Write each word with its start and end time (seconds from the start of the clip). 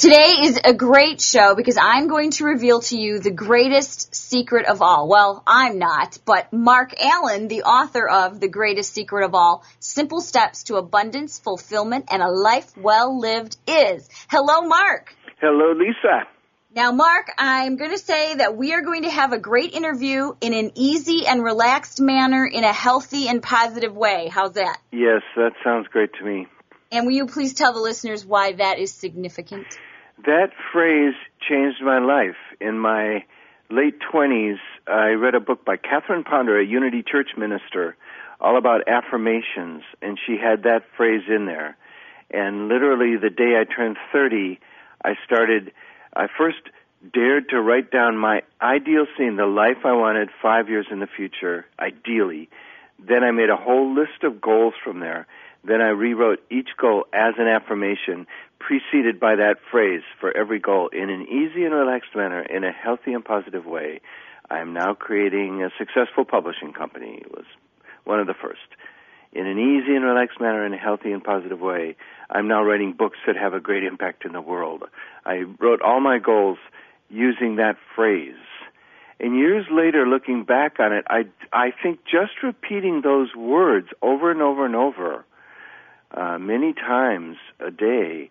Today 0.00 0.36
is 0.44 0.58
a 0.64 0.72
great 0.72 1.20
show 1.20 1.54
because 1.54 1.76
I'm 1.76 2.08
going 2.08 2.30
to 2.30 2.44
reveal 2.46 2.80
to 2.80 2.96
you 2.96 3.18
the 3.18 3.30
greatest 3.30 4.14
secret 4.14 4.64
of 4.64 4.80
all. 4.80 5.06
Well, 5.06 5.42
I'm 5.46 5.78
not, 5.78 6.18
but 6.24 6.50
Marc 6.54 6.94
Allen, 6.98 7.48
the 7.48 7.64
author 7.64 8.08
of 8.08 8.40
The 8.40 8.48
Greatest 8.48 8.94
Secret 8.94 9.26
of 9.26 9.34
All, 9.34 9.62
Simple 9.78 10.22
Steps 10.22 10.62
to 10.64 10.76
Abundance, 10.76 11.38
Fulfillment, 11.38 12.06
and 12.10 12.22
a 12.22 12.30
Life 12.30 12.74
Well 12.78 13.20
Lived 13.20 13.58
is. 13.66 14.08
Hello, 14.30 14.62
Marc. 14.62 15.14
Hello, 15.38 15.72
Lisa. 15.72 16.26
Now, 16.74 16.92
Marc, 16.92 17.30
I'm 17.36 17.76
going 17.76 17.90
to 17.90 17.98
say 17.98 18.36
that 18.36 18.56
we 18.56 18.72
are 18.72 18.80
going 18.80 19.02
to 19.02 19.10
have 19.10 19.34
a 19.34 19.38
great 19.38 19.74
interview 19.74 20.32
in 20.40 20.54
an 20.54 20.70
easy 20.76 21.26
and 21.26 21.44
relaxed 21.44 22.00
manner 22.00 22.46
in 22.46 22.64
a 22.64 22.72
healthy 22.72 23.28
and 23.28 23.42
positive 23.42 23.94
way. 23.94 24.30
How's 24.32 24.54
that? 24.54 24.78
Yes, 24.92 25.20
that 25.36 25.52
sounds 25.62 25.88
great 25.88 26.14
to 26.14 26.24
me. 26.24 26.46
And 26.90 27.04
will 27.04 27.12
you 27.12 27.26
please 27.26 27.52
tell 27.52 27.74
the 27.74 27.80
listeners 27.80 28.24
why 28.24 28.52
that 28.52 28.78
is 28.78 28.94
significant? 28.94 29.66
That 30.26 30.50
phrase 30.72 31.14
changed 31.40 31.82
my 31.82 31.98
life. 31.98 32.36
In 32.60 32.78
my 32.78 33.24
late 33.70 33.98
20s, 34.00 34.58
I 34.86 35.10
read 35.10 35.34
a 35.34 35.40
book 35.40 35.64
by 35.64 35.76
Catherine 35.76 36.24
Ponder, 36.24 36.58
a 36.58 36.64
Unity 36.64 37.02
Church 37.02 37.30
minister, 37.38 37.96
all 38.38 38.58
about 38.58 38.86
affirmations, 38.86 39.82
and 40.02 40.18
she 40.26 40.36
had 40.36 40.64
that 40.64 40.82
phrase 40.94 41.22
in 41.28 41.46
there. 41.46 41.76
And 42.30 42.68
literally, 42.68 43.16
the 43.16 43.30
day 43.30 43.58
I 43.58 43.64
turned 43.64 43.96
30, 44.12 44.60
I 45.02 45.14
started, 45.24 45.72
I 46.14 46.26
first 46.36 46.68
dared 47.14 47.48
to 47.50 47.60
write 47.60 47.90
down 47.90 48.18
my 48.18 48.42
ideal 48.60 49.06
scene, 49.16 49.36
the 49.36 49.46
life 49.46 49.86
I 49.86 49.92
wanted 49.92 50.28
five 50.42 50.68
years 50.68 50.86
in 50.90 51.00
the 51.00 51.06
future, 51.06 51.64
ideally. 51.78 52.50
Then 52.98 53.24
I 53.24 53.30
made 53.30 53.48
a 53.48 53.56
whole 53.56 53.94
list 53.94 54.22
of 54.22 54.40
goals 54.40 54.74
from 54.84 55.00
there. 55.00 55.26
Then 55.64 55.80
I 55.80 55.88
rewrote 55.88 56.40
each 56.50 56.70
goal 56.78 57.06
as 57.12 57.34
an 57.38 57.46
affirmation, 57.46 58.26
preceded 58.58 59.20
by 59.20 59.36
that 59.36 59.56
phrase 59.70 60.02
for 60.18 60.34
every 60.36 60.58
goal 60.58 60.88
in 60.88 61.10
an 61.10 61.22
easy 61.22 61.64
and 61.64 61.74
relaxed 61.74 62.14
manner, 62.14 62.40
in 62.40 62.64
a 62.64 62.72
healthy 62.72 63.12
and 63.12 63.24
positive 63.24 63.66
way. 63.66 64.00
I 64.50 64.60
am 64.60 64.72
now 64.72 64.94
creating 64.94 65.62
a 65.62 65.70
successful 65.78 66.24
publishing 66.24 66.72
company. 66.72 67.20
It 67.22 67.30
was 67.30 67.44
one 68.04 68.20
of 68.20 68.26
the 68.26 68.34
first. 68.34 68.60
In 69.32 69.46
an 69.46 69.58
easy 69.58 69.94
and 69.94 70.04
relaxed 70.04 70.40
manner, 70.40 70.66
in 70.66 70.74
a 70.74 70.78
healthy 70.78 71.12
and 71.12 71.22
positive 71.22 71.60
way, 71.60 71.94
I'm 72.30 72.48
now 72.48 72.64
writing 72.64 72.92
books 72.92 73.18
that 73.26 73.36
have 73.36 73.54
a 73.54 73.60
great 73.60 73.84
impact 73.84 74.24
in 74.24 74.32
the 74.32 74.40
world. 74.40 74.84
I 75.24 75.44
wrote 75.60 75.82
all 75.82 76.00
my 76.00 76.18
goals 76.18 76.58
using 77.08 77.56
that 77.56 77.76
phrase. 77.94 78.34
And 79.20 79.36
years 79.36 79.66
later, 79.70 80.06
looking 80.06 80.44
back 80.44 80.80
on 80.80 80.92
it, 80.92 81.04
I, 81.08 81.26
I 81.52 81.72
think 81.82 82.00
just 82.04 82.42
repeating 82.42 83.02
those 83.02 83.36
words 83.36 83.88
over 84.02 84.30
and 84.30 84.40
over 84.40 84.64
and 84.64 84.74
over, 84.74 85.24
uh, 86.12 86.38
many 86.38 86.72
times 86.72 87.36
a 87.60 87.70
day, 87.70 88.30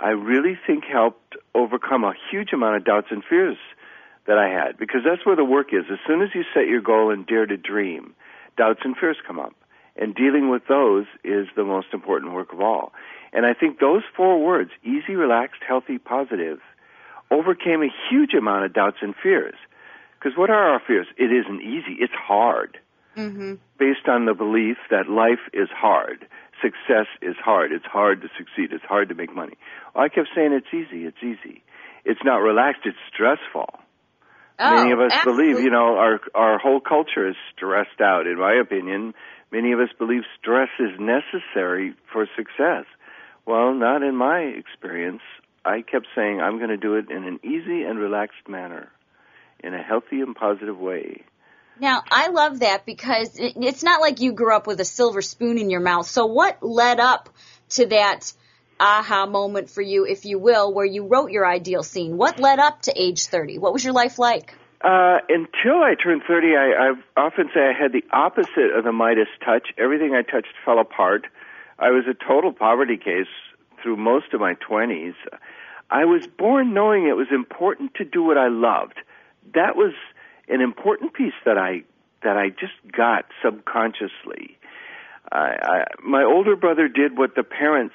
I 0.00 0.10
really 0.10 0.58
think 0.66 0.84
helped 0.84 1.36
overcome 1.54 2.04
a 2.04 2.14
huge 2.30 2.52
amount 2.52 2.76
of 2.76 2.84
doubts 2.84 3.08
and 3.10 3.22
fears 3.28 3.58
that 4.26 4.38
I 4.38 4.48
had 4.48 4.78
because 4.78 5.00
that's 5.04 5.24
where 5.26 5.36
the 5.36 5.44
work 5.44 5.68
is. 5.72 5.84
As 5.90 5.98
soon 6.06 6.22
as 6.22 6.30
you 6.34 6.42
set 6.54 6.66
your 6.66 6.80
goal 6.80 7.10
and 7.10 7.26
dare 7.26 7.46
to 7.46 7.56
dream, 7.56 8.14
doubts 8.56 8.80
and 8.84 8.96
fears 8.96 9.18
come 9.26 9.38
up. 9.38 9.54
And 9.96 10.14
dealing 10.14 10.48
with 10.48 10.62
those 10.68 11.04
is 11.24 11.48
the 11.56 11.64
most 11.64 11.88
important 11.92 12.32
work 12.32 12.52
of 12.52 12.60
all. 12.60 12.92
And 13.32 13.44
I 13.44 13.54
think 13.54 13.78
those 13.78 14.02
four 14.16 14.42
words, 14.42 14.70
easy, 14.82 15.14
relaxed, 15.14 15.62
healthy, 15.66 15.98
positive, 15.98 16.58
overcame 17.30 17.82
a 17.82 17.94
huge 18.08 18.34
amount 18.34 18.64
of 18.64 18.72
doubts 18.72 18.98
and 19.02 19.14
fears. 19.22 19.54
Because 20.18 20.36
what 20.36 20.50
are 20.50 20.72
our 20.72 20.80
fears? 20.84 21.06
It 21.16 21.30
isn't 21.32 21.62
easy. 21.62 21.96
It's 21.98 22.12
hard. 22.14 22.78
Mm-hmm. 23.20 23.54
Based 23.78 24.08
on 24.08 24.26
the 24.26 24.34
belief 24.34 24.76
that 24.90 25.08
life 25.08 25.44
is 25.52 25.68
hard 25.74 26.26
success 26.60 27.08
is 27.22 27.36
hard. 27.42 27.72
It's 27.72 27.84
hard 27.84 28.22
to 28.22 28.28
succeed. 28.36 28.72
It's 28.72 28.84
hard 28.84 29.08
to 29.08 29.14
make 29.14 29.34
money. 29.34 29.54
I 29.94 30.08
kept 30.08 30.28
saying 30.34 30.52
it's 30.52 30.72
easy. 30.72 31.04
It's 31.04 31.22
easy. 31.22 31.62
It's 32.04 32.20
not 32.24 32.36
relaxed. 32.36 32.82
It's 32.84 32.98
stressful. 33.12 33.68
Oh, 34.58 34.74
many 34.74 34.92
of 34.92 35.00
us 35.00 35.12
absolutely. 35.12 35.54
believe, 35.54 35.64
you 35.64 35.70
know, 35.70 35.96
our 35.96 36.20
our 36.34 36.58
whole 36.58 36.80
culture 36.80 37.28
is 37.28 37.36
stressed 37.56 38.00
out. 38.02 38.26
In 38.26 38.38
my 38.38 38.54
opinion, 38.60 39.14
many 39.50 39.72
of 39.72 39.80
us 39.80 39.88
believe 39.98 40.22
stress 40.40 40.68
is 40.78 41.00
necessary 41.00 41.94
for 42.12 42.26
success. 42.36 42.84
Well, 43.46 43.74
not 43.74 44.02
in 44.02 44.14
my 44.14 44.40
experience. 44.40 45.22
I 45.64 45.82
kept 45.82 46.06
saying 46.14 46.40
I'm 46.40 46.58
going 46.58 46.70
to 46.70 46.76
do 46.76 46.94
it 46.94 47.10
in 47.10 47.24
an 47.24 47.40
easy 47.42 47.82
and 47.84 47.98
relaxed 47.98 48.48
manner, 48.48 48.90
in 49.64 49.74
a 49.74 49.82
healthy 49.82 50.20
and 50.20 50.34
positive 50.34 50.78
way. 50.78 51.24
Now, 51.80 52.02
I 52.10 52.28
love 52.28 52.60
that 52.60 52.84
because 52.84 53.30
it's 53.38 53.82
not 53.82 54.02
like 54.02 54.20
you 54.20 54.32
grew 54.32 54.54
up 54.54 54.66
with 54.66 54.80
a 54.80 54.84
silver 54.84 55.22
spoon 55.22 55.56
in 55.56 55.70
your 55.70 55.80
mouth. 55.80 56.06
So 56.06 56.26
what 56.26 56.62
led 56.62 57.00
up 57.00 57.30
to 57.70 57.86
that 57.86 58.32
aha 58.78 59.26
moment 59.26 59.70
for 59.70 59.80
you, 59.80 60.04
if 60.04 60.26
you 60.26 60.38
will, 60.38 60.74
where 60.74 60.84
you 60.84 61.06
wrote 61.06 61.30
your 61.30 61.46
ideal 61.46 61.82
scene? 61.82 62.18
What 62.18 62.38
led 62.38 62.58
up 62.58 62.82
to 62.82 62.92
age 62.94 63.26
30? 63.26 63.58
What 63.58 63.72
was 63.72 63.82
your 63.82 63.94
life 63.94 64.18
like? 64.18 64.54
Uh, 64.82 65.18
until 65.28 65.82
I 65.82 65.94
turned 66.02 66.22
30, 66.28 66.48
I, 66.48 66.92
I 67.16 67.20
often 67.20 67.48
say 67.54 67.60
I 67.60 67.72
had 67.72 67.92
the 67.92 68.04
opposite 68.12 68.76
of 68.76 68.84
the 68.84 68.92
Midas 68.92 69.28
touch. 69.44 69.68
Everything 69.78 70.14
I 70.14 70.22
touched 70.22 70.54
fell 70.64 70.78
apart. 70.78 71.26
I 71.78 71.90
was 71.90 72.04
a 72.08 72.14
total 72.14 72.52
poverty 72.52 72.98
case 72.98 73.26
through 73.82 73.96
most 73.96 74.34
of 74.34 74.40
my 74.40 74.54
20s. 74.54 75.14
I 75.90 76.04
was 76.04 76.26
born 76.26 76.74
knowing 76.74 77.06
it 77.06 77.16
was 77.16 77.28
important 77.32 77.94
to 77.94 78.04
do 78.04 78.22
what 78.22 78.36
I 78.36 78.48
loved. 78.48 79.00
That 79.54 79.76
was 79.76 79.92
an 80.50 80.60
important 80.60 81.14
piece 81.14 81.34
that 81.44 81.56
I 81.56 81.84
that 82.22 82.36
I 82.36 82.50
just 82.50 82.74
got 82.92 83.24
subconsciously. 83.42 84.58
I, 85.32 85.56
I, 85.62 85.84
my 86.02 86.22
older 86.22 86.54
brother 86.54 86.86
did 86.88 87.16
what 87.16 87.34
the 87.34 87.42
parents 87.42 87.94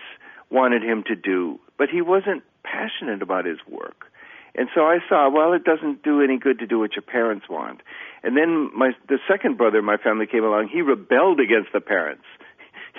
wanted 0.50 0.82
him 0.84 1.04
to 1.08 1.16
do, 1.16 1.60
but 1.78 1.90
he 1.90 2.02
wasn't 2.02 2.44
passionate 2.64 3.22
about 3.22 3.46
his 3.46 3.60
work. 3.70 4.12
And 4.56 4.70
so 4.74 4.82
I 4.82 5.00
saw, 5.08 5.30
well, 5.30 5.54
it 5.54 5.64
doesn't 5.64 6.02
do 6.02 6.22
any 6.22 6.38
good 6.38 6.60
to 6.60 6.66
do 6.66 6.80
what 6.80 6.96
your 6.96 7.04
parents 7.04 7.48
want. 7.50 7.82
And 8.24 8.38
then 8.38 8.72
my 8.76 8.92
the 9.08 9.20
second 9.28 9.58
brother 9.58 9.80
in 9.80 9.86
my 9.86 9.98
family 9.98 10.26
came 10.26 10.44
along. 10.44 10.70
He 10.70 10.82
rebelled 10.82 11.40
against 11.40 11.72
the 11.74 11.82
parents. 11.82 12.24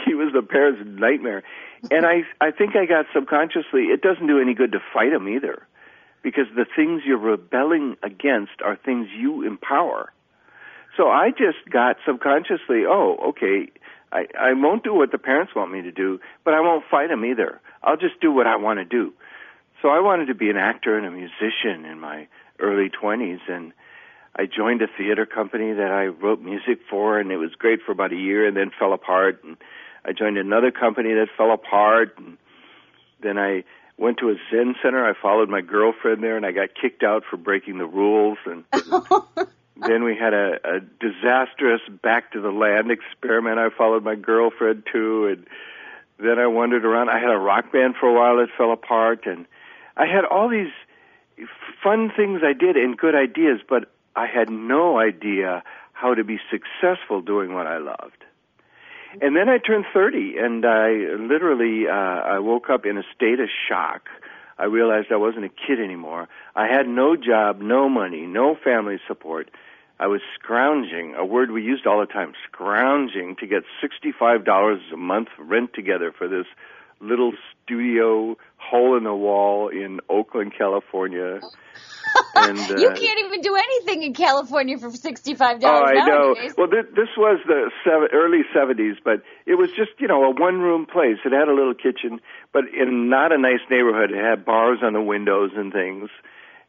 He 0.04 0.12
was 0.12 0.30
the 0.34 0.42
parents' 0.42 0.82
nightmare. 0.84 1.42
And 1.90 2.04
I 2.04 2.24
I 2.38 2.50
think 2.50 2.76
I 2.76 2.84
got 2.84 3.06
subconsciously, 3.14 3.84
it 3.84 4.02
doesn't 4.02 4.26
do 4.26 4.38
any 4.38 4.52
good 4.52 4.72
to 4.72 4.78
fight 4.92 5.10
him 5.10 5.26
either 5.26 5.66
because 6.26 6.46
the 6.56 6.66
things 6.74 7.02
you're 7.06 7.16
rebelling 7.16 7.96
against 8.02 8.60
are 8.64 8.74
things 8.74 9.06
you 9.16 9.46
empower. 9.46 10.12
So 10.96 11.06
I 11.06 11.30
just 11.30 11.70
got 11.70 11.98
subconsciously, 12.04 12.82
oh, 12.84 13.16
okay, 13.28 13.70
I, 14.10 14.26
I 14.36 14.52
won't 14.54 14.82
do 14.82 14.92
what 14.92 15.12
the 15.12 15.18
parents 15.18 15.54
want 15.54 15.70
me 15.70 15.82
to 15.82 15.92
do, 15.92 16.18
but 16.44 16.52
I 16.52 16.60
won't 16.62 16.84
fight 16.90 17.10
them 17.10 17.24
either. 17.24 17.60
I'll 17.80 17.96
just 17.96 18.20
do 18.20 18.32
what 18.32 18.48
I 18.48 18.56
want 18.56 18.80
to 18.80 18.84
do. 18.84 19.12
So 19.80 19.88
I 19.90 20.00
wanted 20.00 20.26
to 20.26 20.34
be 20.34 20.50
an 20.50 20.56
actor 20.56 20.98
and 20.98 21.06
a 21.06 21.12
musician 21.12 21.84
in 21.84 22.00
my 22.00 22.26
early 22.58 22.90
20s, 22.90 23.48
and 23.48 23.72
I 24.34 24.46
joined 24.46 24.82
a 24.82 24.88
theater 24.98 25.26
company 25.26 25.74
that 25.74 25.92
I 25.92 26.06
wrote 26.06 26.40
music 26.40 26.80
for, 26.90 27.20
and 27.20 27.30
it 27.30 27.36
was 27.36 27.52
great 27.56 27.82
for 27.86 27.92
about 27.92 28.12
a 28.12 28.16
year, 28.16 28.48
and 28.48 28.56
then 28.56 28.72
fell 28.76 28.92
apart. 28.92 29.44
And 29.44 29.56
I 30.04 30.10
joined 30.10 30.38
another 30.38 30.72
company 30.72 31.10
that 31.10 31.28
fell 31.36 31.52
apart, 31.52 32.18
and 32.18 32.36
then 33.22 33.38
I 33.38 33.62
went 33.98 34.18
to 34.18 34.30
a 34.30 34.34
Zen 34.50 34.74
center. 34.82 35.08
I 35.08 35.14
followed 35.20 35.48
my 35.48 35.60
girlfriend 35.60 36.22
there, 36.22 36.36
and 36.36 36.44
I 36.44 36.52
got 36.52 36.70
kicked 36.80 37.02
out 37.02 37.24
for 37.28 37.36
breaking 37.36 37.78
the 37.78 37.86
rules. 37.86 38.38
And 38.44 38.64
then 39.76 40.04
we 40.04 40.16
had 40.16 40.34
a, 40.34 40.58
a 40.64 40.80
disastrous 40.80 41.80
back 42.02 42.32
to 42.32 42.40
the 42.40 42.50
land 42.50 42.90
experiment. 42.90 43.58
I 43.58 43.70
followed 43.70 44.04
my 44.04 44.14
girlfriend 44.14 44.84
too, 44.92 45.26
and 45.26 45.46
then 46.18 46.38
I 46.38 46.46
wandered 46.46 46.84
around. 46.84 47.08
I 47.08 47.18
had 47.18 47.30
a 47.30 47.38
rock 47.38 47.72
band 47.72 47.94
for 47.98 48.08
a 48.08 48.14
while 48.14 48.36
that 48.36 48.48
fell 48.56 48.72
apart, 48.72 49.26
and 49.26 49.46
I 49.96 50.06
had 50.06 50.24
all 50.24 50.48
these 50.48 50.72
fun 51.82 52.10
things 52.14 52.40
I 52.44 52.52
did 52.52 52.76
and 52.76 52.96
good 52.96 53.14
ideas, 53.14 53.60
but 53.68 53.90
I 54.14 54.26
had 54.26 54.50
no 54.50 54.98
idea 54.98 55.62
how 55.92 56.14
to 56.14 56.24
be 56.24 56.38
successful 56.50 57.20
doing 57.20 57.54
what 57.54 57.66
I 57.66 57.78
loved. 57.78 58.24
And 59.20 59.36
then 59.36 59.48
I 59.48 59.58
turned 59.58 59.86
30, 59.92 60.36
and 60.38 60.64
I 60.64 60.90
literally 61.18 61.86
uh, 61.88 61.92
I 61.92 62.38
woke 62.38 62.70
up 62.70 62.84
in 62.84 62.98
a 62.98 63.02
state 63.14 63.40
of 63.40 63.48
shock. 63.68 64.08
I 64.58 64.64
realized 64.64 65.08
I 65.12 65.16
wasn't 65.16 65.44
a 65.44 65.50
kid 65.50 65.80
anymore. 65.80 66.28
I 66.54 66.66
had 66.66 66.88
no 66.88 67.16
job, 67.16 67.60
no 67.60 67.88
money, 67.88 68.22
no 68.22 68.54
family 68.54 68.98
support. 69.06 69.50
I 69.98 70.06
was 70.08 70.20
scrounging, 70.34 71.14
a 71.14 71.24
word 71.24 71.50
we 71.50 71.62
used 71.62 71.86
all 71.86 72.00
the 72.00 72.06
time, 72.06 72.34
scrounging 72.46 73.36
to 73.36 73.46
get 73.46 73.64
$65 73.82 74.92
a 74.92 74.96
month 74.96 75.28
rent 75.38 75.72
together 75.74 76.12
for 76.12 76.28
this 76.28 76.46
little 77.00 77.32
studio 77.64 78.36
hole 78.56 78.96
in 78.96 79.04
the 79.04 79.14
wall 79.14 79.68
in 79.68 80.00
Oakland, 80.08 80.52
California. 80.56 81.40
And, 82.34 82.58
uh, 82.58 82.76
you 82.78 82.88
can't 82.88 83.18
even 83.26 83.40
do 83.40 83.56
anything 83.56 84.02
in 84.02 84.14
California 84.14 84.78
for 84.78 84.90
sixty-five 84.90 85.60
dollars. 85.60 85.90
Oh, 85.94 86.00
I 86.00 86.06
know. 86.06 86.34
Well, 86.56 86.68
th- 86.68 86.94
this 86.94 87.08
was 87.16 87.40
the 87.46 87.70
seven, 87.84 88.08
early 88.12 88.42
'70s, 88.54 88.96
but 89.04 89.22
it 89.44 89.56
was 89.56 89.70
just 89.70 89.90
you 89.98 90.06
know 90.08 90.24
a 90.24 90.30
one-room 90.30 90.86
place. 90.86 91.18
It 91.24 91.32
had 91.32 91.48
a 91.48 91.54
little 91.54 91.74
kitchen, 91.74 92.20
but 92.52 92.64
in 92.72 93.10
not 93.10 93.32
a 93.32 93.38
nice 93.38 93.60
neighborhood. 93.70 94.12
It 94.12 94.22
had 94.22 94.44
bars 94.44 94.78
on 94.82 94.92
the 94.92 95.02
windows 95.02 95.50
and 95.56 95.72
things, 95.72 96.08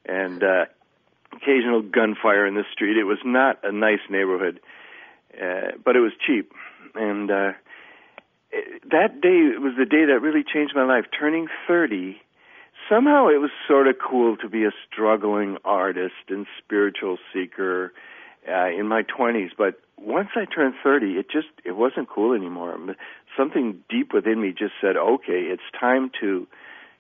and 0.06 0.44
uh, 0.44 0.66
occasional 1.34 1.82
gunfire 1.82 2.46
in 2.46 2.56
the 2.56 2.66
street. 2.74 2.98
It 2.98 3.06
was 3.06 3.20
not 3.24 3.60
a 3.64 3.72
nice 3.72 4.04
neighborhood, 4.10 4.60
uh, 5.36 5.78
but 5.84 5.96
it 5.96 6.00
was 6.00 6.12
cheap, 6.26 6.52
and 6.96 7.30
uh, 7.32 7.52
that 8.52 9.22
day 9.22 9.58
was 9.60 9.74
the 9.78 9.86
day 9.86 10.06
that 10.06 10.20
really 10.22 10.44
changed 10.44 10.74
my 10.76 10.86
life. 10.86 11.06
Turning 11.18 11.48
30 11.68 12.22
somehow 12.90 13.28
it 13.28 13.40
was 13.40 13.52
sort 13.68 13.88
of 13.88 13.96
cool 14.00 14.38
to 14.38 14.50
be 14.50 14.64
a 14.64 14.72
struggling 14.90 15.58
artist 15.66 16.30
and 16.30 16.46
spiritual 16.58 17.18
seeker 17.34 17.94
uh, 18.48 18.68
in 18.68 18.88
my 18.88 19.04
20s. 19.04 19.50
But 19.58 19.80
once 19.98 20.30
I 20.36 20.46
turned 20.46 20.76
30, 20.84 21.14
it 21.14 21.30
just 21.30 21.48
it 21.66 21.76
wasn't 21.76 22.10
cool 22.10 22.34
anymore. 22.34 22.78
Something 23.38 23.84
deep 23.90 24.14
within 24.14 24.42
me 24.42 24.54
just 24.58 24.74
said, 24.82 24.96
"Okay, 24.96 25.50
it's 25.52 25.64
time 25.80 26.12
to 26.22 26.48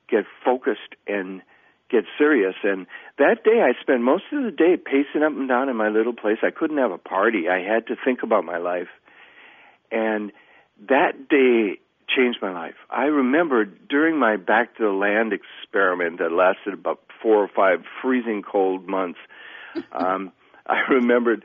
get 0.10 0.26
focused 0.44 0.96
and 1.08 1.42
get 1.90 2.06
serious." 2.18 2.56
And 2.64 2.88
that 3.18 3.44
day, 3.44 3.62
I 3.62 3.80
spent 3.82 4.02
most 4.02 4.24
of 4.32 4.44
the 4.44 4.52
day 4.52 4.78
pacing 4.78 5.24
up 5.24 5.32
and 5.32 5.48
down 5.48 5.70
in 5.70 5.76
my 5.76 5.90
little 5.90 6.14
place. 6.14 6.40
I 6.44 6.52
couldn't 6.52 6.78
have 6.78 6.92
a 6.92 6.98
party. 6.98 7.48
I 7.50 7.60
had 7.60 7.88
to 7.88 7.96
think 8.04 8.24
about 8.24 8.44
my 8.44 8.58
life, 8.58 8.90
and 9.92 10.32
that 10.89 11.29
day 11.29 11.79
changed 12.07 12.39
my 12.41 12.51
life. 12.51 12.75
I 12.89 13.06
remember 13.06 13.65
during 13.65 14.18
my 14.18 14.38
back 14.38 14.77
to 14.77 14.83
the 14.83 14.91
land 14.91 15.33
experiment 15.33 16.19
that 16.19 16.31
lasted 16.31 16.74
about 16.74 17.01
four 17.21 17.44
or 17.44 17.50
five 17.53 17.83
freezing 18.01 18.44
cold 18.44 18.88
months. 18.88 19.19
Um, 19.91 20.31
I 20.65 20.79
remembered 20.89 21.44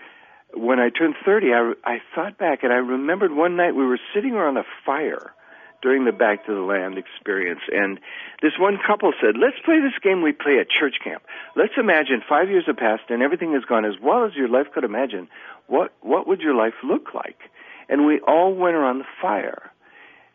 when 0.55 0.79
I 0.79 0.89
turned 0.89 1.17
30, 1.23 1.53
I, 1.53 1.73
I 1.85 1.99
thought 2.15 2.39
back 2.39 2.63
and 2.63 2.73
I 2.73 2.77
remembered 2.77 3.33
one 3.33 3.57
night 3.57 3.75
we 3.75 3.85
were 3.85 4.01
sitting 4.15 4.33
around 4.33 4.57
a 4.57 4.65
fire 4.87 5.35
during 5.83 6.05
the 6.05 6.13
Back 6.13 6.47
to 6.47 6.55
the 6.55 6.61
Land 6.61 6.97
experience, 6.97 7.61
and 7.71 8.01
this 8.41 8.53
one 8.59 8.79
couple 8.79 9.13
said, 9.21 9.37
"Let's 9.37 9.59
play 9.65 9.81
this 9.81 9.99
game 10.01 10.23
we 10.23 10.33
play 10.33 10.59
at 10.59 10.71
church 10.71 10.97
camp. 11.03 11.23
Let's 11.55 11.77
imagine 11.77 12.23
five 12.27 12.49
years 12.49 12.67
have 12.67 12.77
passed 12.77 13.11
and 13.11 13.23
everything 13.23 13.53
has 13.53 13.65
gone 13.65 13.85
as 13.85 13.99
well 14.01 14.25
as 14.25 14.35
your 14.35 14.49
life 14.49 14.73
could 14.73 14.85
imagine. 14.85 15.29
What 15.67 15.93
what 16.01 16.27
would 16.27 16.41
your 16.41 16.55
life 16.55 16.75
look 16.83 17.13
like?" 17.15 17.51
And 17.89 18.07
we 18.07 18.21
all 18.21 18.55
went 18.55 18.77
around 18.77 19.01
the 19.01 19.13
fire. 19.21 19.71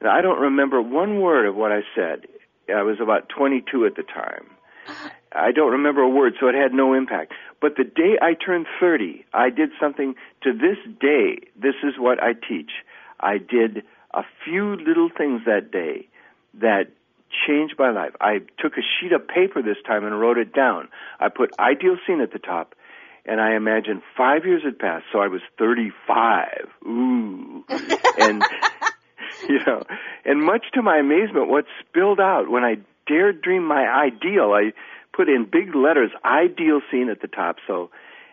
Now, 0.02 0.16
I 0.16 0.22
don't 0.22 0.40
remember 0.40 0.82
one 0.82 1.22
word 1.22 1.48
of 1.48 1.56
what 1.56 1.72
I 1.72 1.82
said. 1.96 2.28
I 2.70 2.84
was 2.84 3.00
about 3.00 3.30
22 3.30 3.86
at 3.86 3.96
the 3.96 4.04
time. 4.04 4.46
I 5.32 5.52
don't 5.52 5.72
remember 5.72 6.02
a 6.02 6.10
word, 6.10 6.36
so 6.40 6.48
it 6.48 6.56
had 6.56 6.74
no 6.74 6.94
impact. 6.94 7.34
But 7.62 7.76
the 7.76 7.84
day 7.84 8.18
I 8.22 8.34
turned 8.34 8.68
30, 8.80 9.26
I 9.34 9.50
did 9.50 9.72
something 9.80 10.16
to 10.44 10.54
this 10.54 10.78
day. 11.00 11.40
This 11.56 11.76
is 11.84 11.98
what 11.98 12.22
I 12.22 12.34
teach. 12.34 12.72
I 13.20 13.38
did 13.38 13.84
a 14.14 14.24
few 14.46 14.76
little 14.76 15.10
things 15.16 15.42
that 15.46 15.72
day 15.72 16.08
that 16.60 16.92
changed 17.48 17.76
my 17.78 17.92
life. 17.92 18.12
I 18.22 18.40
took 18.60 18.74
a 18.78 18.82
sheet 18.82 19.12
of 19.12 19.28
paper 19.28 19.62
this 19.62 19.78
time 19.86 20.06
and 20.06 20.20
wrote 20.20 20.38
it 20.38 20.54
down. 20.54 20.90
I 21.20 21.30
put 21.30 21.52
ideal 21.60 21.98
scene 22.06 22.22
at 22.22 22.32
the 22.32 22.40
top, 22.40 22.74
and 23.26 23.42
I 23.42 23.56
imagined 23.56 24.02
five 24.16 24.46
years 24.46 24.64
had 24.64 24.80
passed, 24.80 25.06
so 25.12 25.20
I 25.20 25.28
was 25.28 25.42
35. 25.60 26.68
Ooh. 26.86 27.66
and, 28.18 28.44
you 29.50 29.60
know, 29.66 29.84
and 30.26 30.42
much 30.42 30.66
to 30.74 30.82
my 30.82 30.98
amazement, 30.98 31.50
what 31.50 31.66
spilled 31.88 32.20
out 32.20 32.50
when 32.50 32.64
I 32.64 32.78
dared 33.08 33.42
dream 33.42 33.66
my 33.66 33.86
ideal, 33.88 34.54
I 34.54 34.72
put 35.14 35.30
in 35.30 35.46
big 35.52 35.76
letters, 35.76 36.12
ideal 36.24 36.82
scene 36.92 37.10
at 37.10 37.22
the 37.22 37.28
top. 37.28 37.58
So 37.66 37.90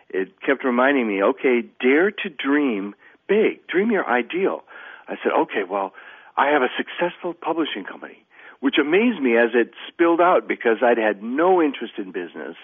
it 0.09 0.39
kept 0.41 0.63
reminding 0.63 1.07
me, 1.07 1.23
okay, 1.23 1.63
dare 1.81 2.11
to 2.11 2.29
dream 2.29 2.95
big, 3.27 3.65
dream 3.67 3.91
your 3.91 4.07
ideal. 4.07 4.63
I 5.07 5.15
said, 5.23 5.31
okay, 5.37 5.63
well, 5.69 5.93
I 6.37 6.47
have 6.49 6.61
a 6.61 6.69
successful 6.77 7.33
publishing 7.33 7.83
company, 7.83 8.25
which 8.59 8.75
amazed 8.79 9.21
me 9.21 9.37
as 9.37 9.51
it 9.53 9.71
spilled 9.87 10.21
out 10.21 10.47
because 10.47 10.77
I'd 10.81 10.97
had 10.97 11.23
no 11.23 11.61
interest 11.61 11.93
in 11.97 12.11
business 12.11 12.55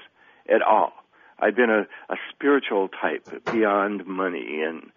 at 0.50 0.62
all. 0.62 0.94
I'd 1.40 1.56
been 1.56 1.70
a, 1.70 1.82
a 2.12 2.18
spiritual 2.34 2.90
type 2.90 3.28
beyond 3.50 4.06
money 4.06 4.62
and 4.66 4.92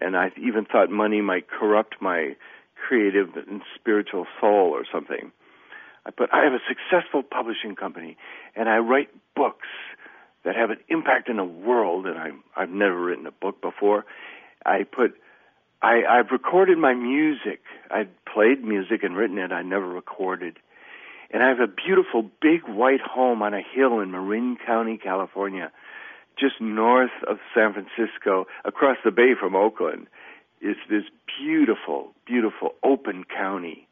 and 0.00 0.16
I 0.16 0.30
even 0.36 0.64
thought 0.64 0.90
money 0.90 1.20
might 1.20 1.48
corrupt 1.48 1.96
my 2.00 2.36
creative 2.76 3.30
and 3.36 3.62
spiritual 3.74 4.26
soul 4.40 4.70
or 4.70 4.84
something. 4.90 5.32
But 6.16 6.32
I 6.32 6.44
have 6.44 6.52
a 6.52 6.62
successful 6.68 7.22
publishing 7.22 7.74
company, 7.74 8.16
and 8.54 8.68
I 8.68 8.78
write 8.78 9.08
books 9.34 9.68
that 10.44 10.56
have 10.56 10.70
an 10.70 10.78
impact 10.88 11.28
in 11.28 11.36
the 11.36 11.44
world. 11.44 12.06
And 12.06 12.18
I, 12.18 12.30
I've 12.56 12.70
never 12.70 12.98
written 12.98 13.26
a 13.26 13.32
book 13.32 13.60
before. 13.60 14.06
I 14.64 14.84
put, 14.84 15.14
I, 15.80 16.02
I've 16.08 16.30
recorded 16.30 16.78
my 16.78 16.94
music. 16.94 17.60
I've 17.90 18.08
played 18.32 18.64
music 18.64 19.02
and 19.02 19.16
written 19.16 19.38
it. 19.38 19.52
I 19.52 19.62
never 19.62 19.86
recorded. 19.86 20.58
And 21.30 21.42
I 21.42 21.48
have 21.48 21.60
a 21.60 21.66
beautiful 21.66 22.22
big 22.40 22.62
white 22.66 23.00
home 23.00 23.42
on 23.42 23.54
a 23.54 23.62
hill 23.62 24.00
in 24.00 24.10
Marin 24.10 24.56
County, 24.64 24.96
California, 24.96 25.70
just 26.38 26.60
north 26.60 27.10
of 27.28 27.38
San 27.54 27.74
Francisco, 27.74 28.46
across 28.64 28.96
the 29.04 29.10
bay 29.10 29.34
from 29.38 29.54
Oakland. 29.54 30.06
It's 30.60 30.80
this 30.88 31.04
beautiful, 31.38 32.12
beautiful 32.26 32.74
open 32.82 33.24
county 33.24 33.88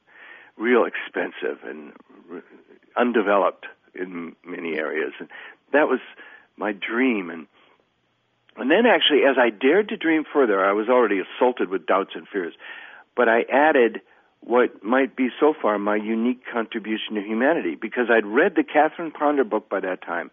real 0.56 0.85
expensive 0.85 1.59
and 1.65 1.93
undeveloped 2.97 3.67
in 3.94 4.35
many 4.44 4.77
areas. 4.77 5.12
And 5.19 5.29
that 5.73 5.88
was 5.88 6.00
my 6.56 6.73
dream. 6.73 7.31
And 7.31 7.47
and 8.66 8.72
then 8.72 8.84
actually, 8.92 9.20
as 9.20 9.36
I 9.38 9.50
dared 9.50 9.90
to 9.90 9.96
dream 9.96 10.24
further, 10.32 10.58
I 10.58 10.72
was 10.72 10.88
already 10.88 11.20
assaulted 11.20 11.68
with 11.68 11.86
doubts 11.86 12.16
and 12.16 12.26
fears. 12.26 12.52
But 13.14 13.28
I 13.28 13.42
added 13.42 14.00
what 14.40 14.82
might 14.82 15.14
be 15.14 15.28
so 15.38 15.54
far 15.62 15.78
my 15.78 15.94
unique 15.94 16.40
contribution 16.52 17.14
to 17.14 17.20
humanity 17.20 17.76
because 17.80 18.06
I'd 18.10 18.26
read 18.26 18.56
the 18.56 18.64
Catherine 18.64 19.12
Ponder 19.12 19.44
book 19.44 19.68
by 19.68 19.78
that 19.78 20.02
time. 20.02 20.32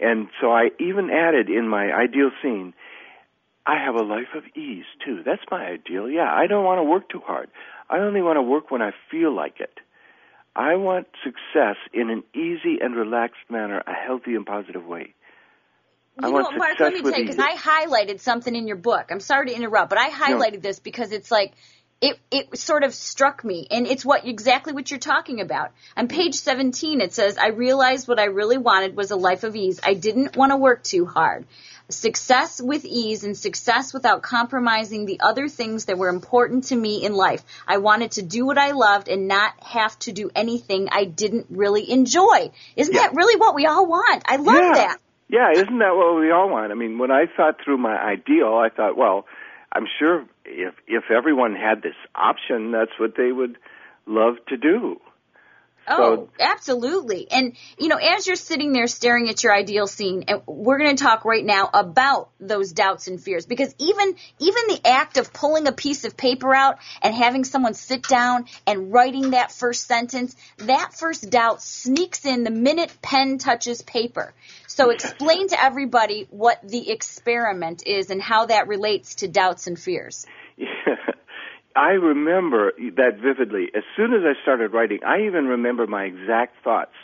And 0.00 0.28
so 0.40 0.52
I 0.52 0.70
even 0.80 1.10
added 1.10 1.50
in 1.50 1.68
my 1.68 1.92
ideal 1.92 2.30
scene, 2.42 2.72
I 3.66 3.76
have 3.76 3.94
a 3.94 4.02
life 4.02 4.32
of 4.34 4.44
ease 4.56 4.86
too. 5.04 5.22
That's 5.22 5.44
my 5.50 5.66
ideal. 5.66 6.08
Yeah, 6.08 6.32
I 6.32 6.46
don't 6.46 6.64
want 6.64 6.78
to 6.78 6.82
work 6.82 7.10
too 7.10 7.20
hard. 7.22 7.50
I 7.90 7.98
only 7.98 8.22
want 8.22 8.38
to 8.38 8.42
work 8.42 8.70
when 8.70 8.80
I 8.80 8.92
feel 9.10 9.36
like 9.36 9.60
it. 9.60 9.80
I 10.54 10.76
want 10.76 11.08
success 11.22 11.76
in 11.92 12.08
an 12.08 12.22
easy 12.32 12.78
and 12.80 12.96
relaxed 12.96 13.50
manner, 13.50 13.82
a 13.86 13.92
healthy 13.92 14.34
and 14.34 14.46
positive 14.46 14.86
way. 14.86 15.12
You 16.20 16.28
I 16.28 16.30
know, 16.30 16.50
Marc, 16.52 16.80
let 16.80 16.94
me 16.94 17.02
tell 17.02 17.18
you, 17.18 17.26
because 17.26 17.38
I 17.38 17.54
highlighted 17.56 18.20
something 18.20 18.54
in 18.54 18.66
your 18.66 18.76
book. 18.76 19.08
I'm 19.10 19.20
sorry 19.20 19.48
to 19.48 19.54
interrupt, 19.54 19.90
but 19.90 19.98
I 19.98 20.08
highlighted 20.08 20.54
no. 20.54 20.60
this 20.60 20.78
because 20.78 21.12
it's 21.12 21.30
like, 21.30 21.52
it, 22.00 22.18
it 22.30 22.58
sort 22.58 22.84
of 22.84 22.94
struck 22.94 23.42
me, 23.44 23.66
and 23.70 23.86
it's 23.86 24.04
what 24.04 24.26
exactly 24.26 24.72
what 24.72 24.90
you're 24.90 25.00
talking 25.00 25.40
about. 25.40 25.72
On 25.96 26.08
page 26.08 26.34
17, 26.34 27.00
it 27.00 27.14
says, 27.14 27.38
I 27.38 27.48
realized 27.48 28.06
what 28.08 28.18
I 28.18 28.24
really 28.24 28.58
wanted 28.58 28.96
was 28.96 29.10
a 29.10 29.16
life 29.16 29.44
of 29.44 29.56
ease. 29.56 29.80
I 29.82 29.94
didn't 29.94 30.36
want 30.36 30.52
to 30.52 30.56
work 30.56 30.82
too 30.82 31.06
hard 31.06 31.46
success 31.88 32.60
with 32.60 32.84
ease 32.84 33.24
and 33.24 33.36
success 33.36 33.94
without 33.94 34.22
compromising 34.22 35.06
the 35.06 35.20
other 35.20 35.48
things 35.48 35.84
that 35.84 35.98
were 35.98 36.08
important 36.08 36.64
to 36.64 36.76
me 36.76 37.04
in 37.04 37.14
life. 37.14 37.42
I 37.66 37.78
wanted 37.78 38.12
to 38.12 38.22
do 38.22 38.44
what 38.44 38.58
I 38.58 38.72
loved 38.72 39.08
and 39.08 39.28
not 39.28 39.52
have 39.62 39.98
to 40.00 40.12
do 40.12 40.30
anything 40.34 40.88
I 40.90 41.04
didn't 41.04 41.46
really 41.50 41.90
enjoy. 41.90 42.50
Isn't 42.74 42.94
yeah. 42.94 43.02
that 43.02 43.14
really 43.14 43.38
what 43.38 43.54
we 43.54 43.66
all 43.66 43.86
want? 43.86 44.24
I 44.26 44.36
love 44.36 44.56
yeah. 44.56 44.74
that. 44.74 44.98
Yeah, 45.28 45.50
isn't 45.52 45.78
that 45.78 45.96
what 45.96 46.18
we 46.18 46.30
all 46.30 46.48
want? 46.48 46.70
I 46.70 46.74
mean, 46.74 46.98
when 46.98 47.10
I 47.10 47.26
thought 47.26 47.56
through 47.64 47.78
my 47.78 47.96
ideal, 47.96 48.54
I 48.54 48.68
thought, 48.68 48.96
well, 48.96 49.26
I'm 49.72 49.86
sure 49.98 50.24
if 50.44 50.74
if 50.86 51.10
everyone 51.10 51.54
had 51.56 51.82
this 51.82 51.96
option, 52.14 52.70
that's 52.70 52.98
what 52.98 53.16
they 53.16 53.32
would 53.32 53.58
love 54.06 54.36
to 54.48 54.56
do. 54.56 55.00
Oh, 55.88 56.28
absolutely. 56.40 57.30
And, 57.30 57.56
you 57.78 57.88
know, 57.88 57.96
as 57.96 58.26
you're 58.26 58.36
sitting 58.36 58.72
there 58.72 58.86
staring 58.86 59.28
at 59.28 59.42
your 59.44 59.54
ideal 59.54 59.86
scene, 59.86 60.24
and 60.26 60.42
we're 60.46 60.78
going 60.78 60.96
to 60.96 61.02
talk 61.02 61.24
right 61.24 61.44
now 61.44 61.70
about 61.72 62.30
those 62.40 62.72
doubts 62.72 63.06
and 63.06 63.20
fears 63.22 63.46
because 63.46 63.74
even, 63.78 64.16
even 64.38 64.66
the 64.68 64.80
act 64.84 65.16
of 65.16 65.32
pulling 65.32 65.68
a 65.68 65.72
piece 65.72 66.04
of 66.04 66.16
paper 66.16 66.54
out 66.54 66.78
and 67.02 67.14
having 67.14 67.44
someone 67.44 67.74
sit 67.74 68.02
down 68.02 68.46
and 68.66 68.92
writing 68.92 69.30
that 69.30 69.52
first 69.52 69.86
sentence, 69.86 70.34
that 70.58 70.94
first 70.94 71.30
doubt 71.30 71.62
sneaks 71.62 72.24
in 72.24 72.42
the 72.42 72.50
minute 72.50 72.92
pen 73.00 73.38
touches 73.38 73.82
paper. 73.82 74.34
So 74.66 74.90
explain 74.90 75.48
to 75.48 75.62
everybody 75.62 76.26
what 76.30 76.60
the 76.68 76.90
experiment 76.90 77.86
is 77.86 78.10
and 78.10 78.20
how 78.20 78.46
that 78.46 78.66
relates 78.66 79.16
to 79.16 79.28
doubts 79.28 79.66
and 79.68 79.78
fears. 79.78 80.26
Yeah. 80.56 80.66
I 81.76 81.90
remember 81.90 82.72
that 82.96 83.18
vividly. 83.22 83.70
As 83.74 83.82
soon 83.96 84.14
as 84.14 84.22
I 84.24 84.40
started 84.42 84.72
writing, 84.72 85.00
I 85.06 85.26
even 85.26 85.46
remember 85.46 85.86
my 85.86 86.04
exact 86.04 86.64
thoughts. 86.64 86.94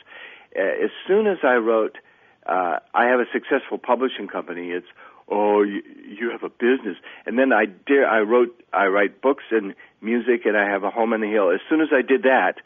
Uh, 0.57 0.63
as 0.63 0.91
soon 1.07 1.27
as 1.27 1.39
I 1.43 1.55
wrote, 1.55 1.99
uh, 2.47 2.79
I 2.95 3.07
have 3.07 3.21
a 3.21 3.27
successful 3.33 3.79
publishing 3.79 4.29
company. 4.29 4.71
It's 4.71 4.87
oh, 5.29 5.63
you, 5.63 5.83
you 6.07 6.31
have 6.31 6.43
a 6.43 6.49
business. 6.49 6.97
And 7.27 7.39
then 7.39 7.53
I 7.53 7.67
dare, 7.67 8.09
I 8.09 8.21
wrote, 8.21 8.59
I 8.73 8.87
write 8.87 9.23
books 9.23 9.45
and 9.51 9.75
music, 10.01 10.45
and 10.45 10.57
I 10.57 10.69
have 10.69 10.85
a 10.85 10.91
home 10.91 11.13
on 11.13 11.21
the 11.21 11.29
hill. 11.29 11.51
As 11.51 11.61
soon 11.69 11.81
as 11.81 11.89
I 11.93 12.03
did 12.03 12.23
that, 12.25 12.57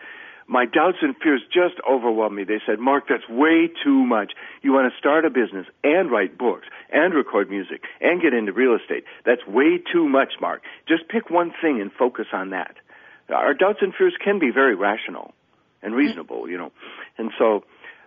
my 0.49 0.65
doubts 0.65 0.99
and 1.03 1.17
fears 1.17 1.43
just 1.53 1.75
overwhelmed 1.89 2.37
me. 2.37 2.45
They 2.45 2.61
said, 2.65 2.79
Marc, 2.79 3.09
that's 3.09 3.29
way 3.29 3.69
too 3.83 4.05
much. 4.07 4.33
You 4.63 4.73
want 4.73 4.93
to 4.93 4.99
start 4.99 5.25
a 5.25 5.31
business 5.31 5.67
and 5.83 6.11
write 6.11 6.39
books 6.39 6.67
and 6.93 7.15
record 7.15 7.51
music 7.51 7.83
and 8.01 8.23
get 8.23 8.33
into 8.33 8.53
real 8.53 8.77
estate. 8.77 9.05
That's 9.25 9.45
way 9.47 9.79
too 9.79 10.09
much, 10.09 10.35
Marc. 10.41 10.63
Just 10.87 11.09
pick 11.09 11.31
one 11.31 11.53
thing 11.61 11.81
and 11.81 11.91
focus 11.93 12.27
on 12.33 12.51
that. 12.51 12.77
Our 13.29 13.55
doubts 13.55 13.79
and 13.83 13.93
fears 13.93 14.15
can 14.23 14.39
be 14.39 14.51
very 14.53 14.77
rational 14.77 15.35
and 15.83 15.95
mm. 15.95 15.97
reasonable, 15.97 16.49
you 16.49 16.57
know. 16.57 16.71
And 17.19 17.33
so, 17.37 17.65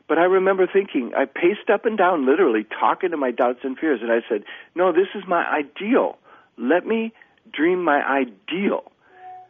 but 0.07 0.17
I 0.17 0.23
remember 0.23 0.65
thinking, 0.65 1.11
I 1.15 1.25
paced 1.25 1.69
up 1.71 1.85
and 1.85 1.97
down, 1.97 2.25
literally 2.25 2.65
talking 2.79 3.11
to 3.11 3.17
my 3.17 3.31
doubts 3.31 3.59
and 3.63 3.77
fears, 3.77 3.99
and 4.01 4.11
I 4.11 4.21
said, 4.29 4.45
no, 4.75 4.93
this 4.93 5.07
is 5.13 5.23
my 5.27 5.43
ideal. 5.45 6.17
Let 6.57 6.85
me 6.85 7.11
dream 7.51 7.83
my 7.83 8.01
ideal. 8.01 8.91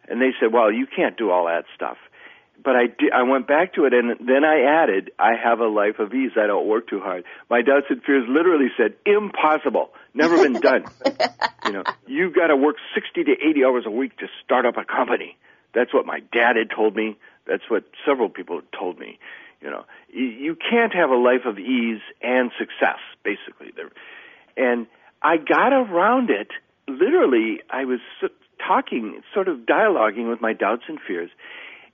And 0.07 0.19
they 0.19 0.31
said, 0.39 0.51
well, 0.51 0.71
you 0.71 0.87
can't 0.87 1.15
do 1.15 1.29
all 1.29 1.45
that 1.45 1.65
stuff 1.75 1.97
but 2.63 2.75
I 2.75 2.87
did, 2.87 3.11
I 3.13 3.23
went 3.23 3.47
back 3.47 3.73
to 3.75 3.85
it 3.85 3.93
and 3.93 4.27
then 4.27 4.43
I 4.43 4.83
added, 4.83 5.11
I 5.17 5.31
have 5.41 5.59
a 5.59 5.67
life 5.67 5.99
of 5.99 6.13
ease. 6.13 6.31
I 6.35 6.47
don't 6.47 6.67
work 6.67 6.89
too 6.89 6.99
hard. 6.99 7.23
My 7.49 7.61
doubts 7.61 7.87
and 7.89 8.01
fears 8.03 8.25
literally 8.27 8.67
said, 8.77 8.95
impossible. 9.05 9.91
Never 10.13 10.37
been 10.37 10.59
done. 10.59 10.85
you 11.65 11.71
know, 11.71 11.83
you've 12.07 12.35
got 12.35 12.47
to 12.47 12.55
work 12.55 12.75
60 12.95 13.23
to 13.23 13.31
80 13.31 13.65
hours 13.65 13.83
a 13.85 13.91
week 13.91 14.17
to 14.17 14.27
start 14.43 14.65
up 14.65 14.75
a 14.77 14.83
company. 14.83 15.37
That's 15.73 15.93
what 15.93 16.05
my 16.05 16.19
dad 16.33 16.55
had 16.57 16.75
told 16.75 16.95
me. 16.95 17.17
That's 17.47 17.63
what 17.69 17.83
several 18.05 18.29
people 18.29 18.57
had 18.57 18.71
told 18.77 18.99
me. 18.99 19.19
You 19.61 19.69
know, 19.69 19.85
you 20.11 20.55
can't 20.55 20.93
have 20.93 21.09
a 21.09 21.17
life 21.17 21.45
of 21.45 21.59
ease 21.59 22.01
and 22.21 22.51
success, 22.57 22.99
basically. 23.23 23.73
And 24.55 24.87
I 25.21 25.37
got 25.37 25.73
around 25.73 26.29
it. 26.29 26.47
Literally, 26.87 27.59
I 27.69 27.85
was 27.85 27.99
talking, 28.65 29.21
sort 29.33 29.47
of 29.47 29.59
dialoguing 29.59 30.29
with 30.29 30.41
my 30.41 30.53
doubts 30.53 30.83
and 30.87 30.97
fears. 31.05 31.29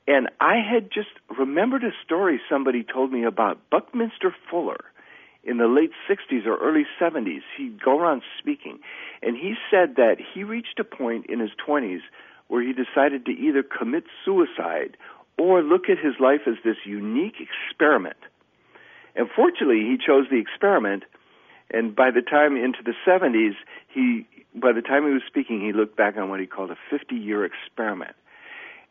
And 0.08 0.30
I 0.40 0.58
had 0.58 0.92
just 0.92 1.10
remembered 1.38 1.84
a 1.84 1.92
story 2.04 2.40
somebody 2.50 2.84
told 2.84 3.12
me 3.12 3.24
about 3.24 3.70
Buckminster 3.72 4.36
Fuller 4.50 4.86
in 5.44 5.58
the 5.58 5.68
late 5.68 5.92
60s 6.10 6.46
or 6.46 6.58
early 6.58 6.86
70s. 7.00 7.42
He'd 7.58 7.82
go 7.82 8.00
around 8.00 8.22
speaking. 8.40 8.80
And 9.22 9.36
he 9.36 9.56
said 9.72 9.96
that 9.96 10.18
he 10.34 10.44
reached 10.44 10.80
a 10.80 10.84
point 10.84 11.26
in 11.28 11.40
his 11.40 11.52
20s 11.68 12.02
where 12.48 12.62
he 12.62 12.74
decided 12.74 13.26
to 13.26 13.32
either 13.32 13.64
commit 13.64 14.04
suicide 14.24 14.98
or 15.38 15.62
look 15.64 15.90
at 15.90 15.98
his 15.98 16.14
life 16.20 16.42
as 16.48 16.56
this 16.64 16.78
unique 16.86 17.36
experiment. 17.40 18.18
And 19.16 19.28
fortunately, 19.36 19.82
he 19.82 19.98
chose 19.98 20.26
the 20.30 20.40
experiment. 20.40 21.04
And 21.72 21.96
by 21.96 22.12
the 22.12 22.22
time 22.22 22.56
into 22.56 22.84
the 22.84 22.94
70s, 23.08 23.56
he, 23.88 24.28
by 24.54 24.72
the 24.72 24.82
time 24.82 25.06
he 25.08 25.14
was 25.14 25.24
speaking, 25.26 25.62
he 25.62 25.74
looked 25.74 25.98
back 25.98 26.16
on 26.18 26.30
what 26.30 26.40
he 26.40 26.46
called 26.46 26.70
a 26.70 26.78
50 26.92 27.16
year 27.16 27.44
experiment. 27.44 28.16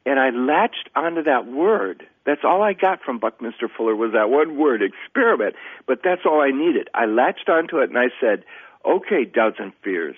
And 0.06 0.20
I 0.20 0.30
latched 0.30 0.90
onto 0.94 1.22
that 1.22 1.46
word. 1.46 2.04
That's 2.26 2.42
all 2.44 2.62
I 2.62 2.74
got 2.74 3.02
from 3.02 3.18
Buckminster 3.18 3.68
Fuller 3.68 3.96
was 3.96 4.12
that 4.12 4.30
one 4.30 4.58
word, 4.58 4.82
experiment. 4.82 5.54
But 5.86 6.00
that's 6.04 6.22
all 6.26 6.40
I 6.40 6.50
needed. 6.50 6.88
I 6.94 7.06
latched 7.06 7.48
onto 7.48 7.78
it 7.78 7.88
and 7.88 7.98
I 7.98 8.08
said, 8.20 8.44
okay, 8.84 9.24
doubts 9.24 9.56
and 9.58 9.72
fears. 9.82 10.16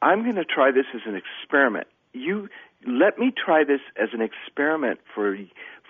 I'm 0.00 0.22
going 0.22 0.36
to 0.36 0.44
try 0.44 0.70
this 0.70 0.86
as 0.94 1.02
an 1.06 1.14
experiment. 1.14 1.86
You 2.12 2.48
let 2.86 3.18
me 3.18 3.32
try 3.32 3.64
this 3.64 3.80
as 4.00 4.08
an 4.12 4.20
experiment 4.20 5.00
for 5.14 5.38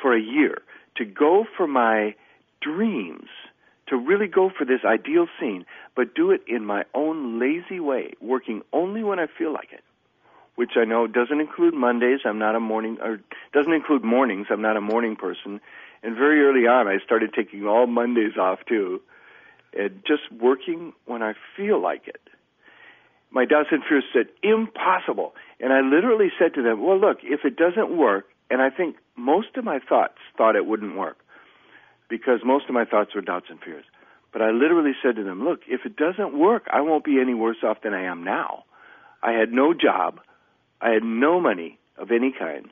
for 0.00 0.14
a 0.14 0.20
year 0.20 0.58
to 0.96 1.04
go 1.04 1.46
for 1.56 1.66
my 1.66 2.14
dreams, 2.60 3.28
to 3.86 3.96
really 3.96 4.26
go 4.26 4.50
for 4.50 4.64
this 4.64 4.80
ideal 4.84 5.26
scene, 5.40 5.64
but 5.96 6.14
do 6.14 6.30
it 6.32 6.42
in 6.46 6.64
my 6.66 6.84
own 6.94 7.40
lazy 7.40 7.80
way, 7.80 8.12
working 8.20 8.62
only 8.72 9.02
when 9.02 9.18
I 9.18 9.26
feel 9.26 9.52
like 9.52 9.72
it 9.72 9.82
which 10.56 10.72
I 10.76 10.84
know 10.84 11.06
doesn't 11.06 11.40
include 11.40 11.74
Mondays. 11.74 12.20
I'm 12.24 12.38
not 12.38 12.54
a 12.54 12.60
morning, 12.60 12.98
or 13.00 13.20
doesn't 13.52 13.72
include 13.72 14.04
mornings. 14.04 14.46
I'm 14.50 14.62
not 14.62 14.76
a 14.76 14.80
morning 14.80 15.16
person. 15.16 15.60
And 16.02 16.16
very 16.16 16.42
early 16.42 16.66
on, 16.66 16.88
I 16.88 16.98
started 17.04 17.32
taking 17.34 17.66
all 17.66 17.86
Mondays 17.86 18.36
off 18.38 18.58
too, 18.68 19.00
and 19.76 20.02
just 20.06 20.22
working 20.32 20.92
when 21.06 21.22
I 21.22 21.34
feel 21.56 21.80
like 21.80 22.06
it. 22.06 22.20
My 23.30 23.46
doubts 23.46 23.68
and 23.72 23.82
fears 23.88 24.04
said, 24.12 24.26
impossible. 24.42 25.34
And 25.58 25.72
I 25.72 25.80
literally 25.80 26.30
said 26.38 26.54
to 26.54 26.62
them, 26.62 26.84
well, 26.84 26.98
look, 27.00 27.18
if 27.22 27.44
it 27.44 27.56
doesn't 27.56 27.96
work, 27.96 28.26
and 28.50 28.60
I 28.60 28.68
think 28.68 28.96
most 29.16 29.56
of 29.56 29.64
my 29.64 29.78
thoughts 29.78 30.18
thought 30.36 30.56
it 30.56 30.66
wouldn't 30.66 30.98
work, 30.98 31.16
because 32.10 32.40
most 32.44 32.66
of 32.68 32.74
my 32.74 32.84
thoughts 32.84 33.14
were 33.14 33.22
doubts 33.22 33.46
and 33.48 33.58
fears. 33.60 33.84
But 34.32 34.42
I 34.42 34.50
literally 34.50 34.92
said 35.02 35.16
to 35.16 35.24
them, 35.24 35.44
look, 35.44 35.60
if 35.66 35.86
it 35.86 35.96
doesn't 35.96 36.38
work, 36.38 36.64
I 36.70 36.82
won't 36.82 37.04
be 37.04 37.20
any 37.20 37.32
worse 37.32 37.58
off 37.62 37.82
than 37.82 37.94
I 37.94 38.04
am 38.04 38.24
now. 38.24 38.64
I 39.22 39.32
had 39.32 39.52
no 39.52 39.72
job. 39.72 40.20
I 40.82 40.90
had 40.90 41.04
no 41.04 41.40
money 41.40 41.78
of 41.96 42.10
any 42.10 42.34
kind. 42.36 42.68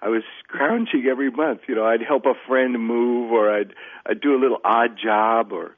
I 0.00 0.08
was 0.08 0.22
scrounging 0.44 1.06
every 1.10 1.30
month. 1.30 1.60
You 1.66 1.74
know, 1.74 1.84
I'd 1.84 2.02
help 2.06 2.26
a 2.26 2.34
friend 2.46 2.78
move, 2.78 3.32
or 3.32 3.50
I'd 3.50 3.72
I'd 4.04 4.20
do 4.20 4.36
a 4.36 4.40
little 4.40 4.58
odd 4.62 4.98
job, 5.02 5.52
or 5.52 5.74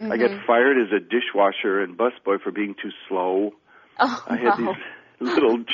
mm-hmm. 0.00 0.12
I 0.12 0.16
got 0.16 0.30
mm-hmm. 0.30 0.46
fired 0.46 0.76
as 0.78 0.92
a 0.92 1.00
dishwasher 1.00 1.82
and 1.82 1.98
busboy 1.98 2.40
for 2.40 2.52
being 2.52 2.74
too 2.80 2.90
slow. 3.08 3.50
Oh, 3.98 4.24
I 4.28 4.36
had 4.36 4.60
wow. 4.60 4.74
these 5.20 5.28
little. 5.34 5.64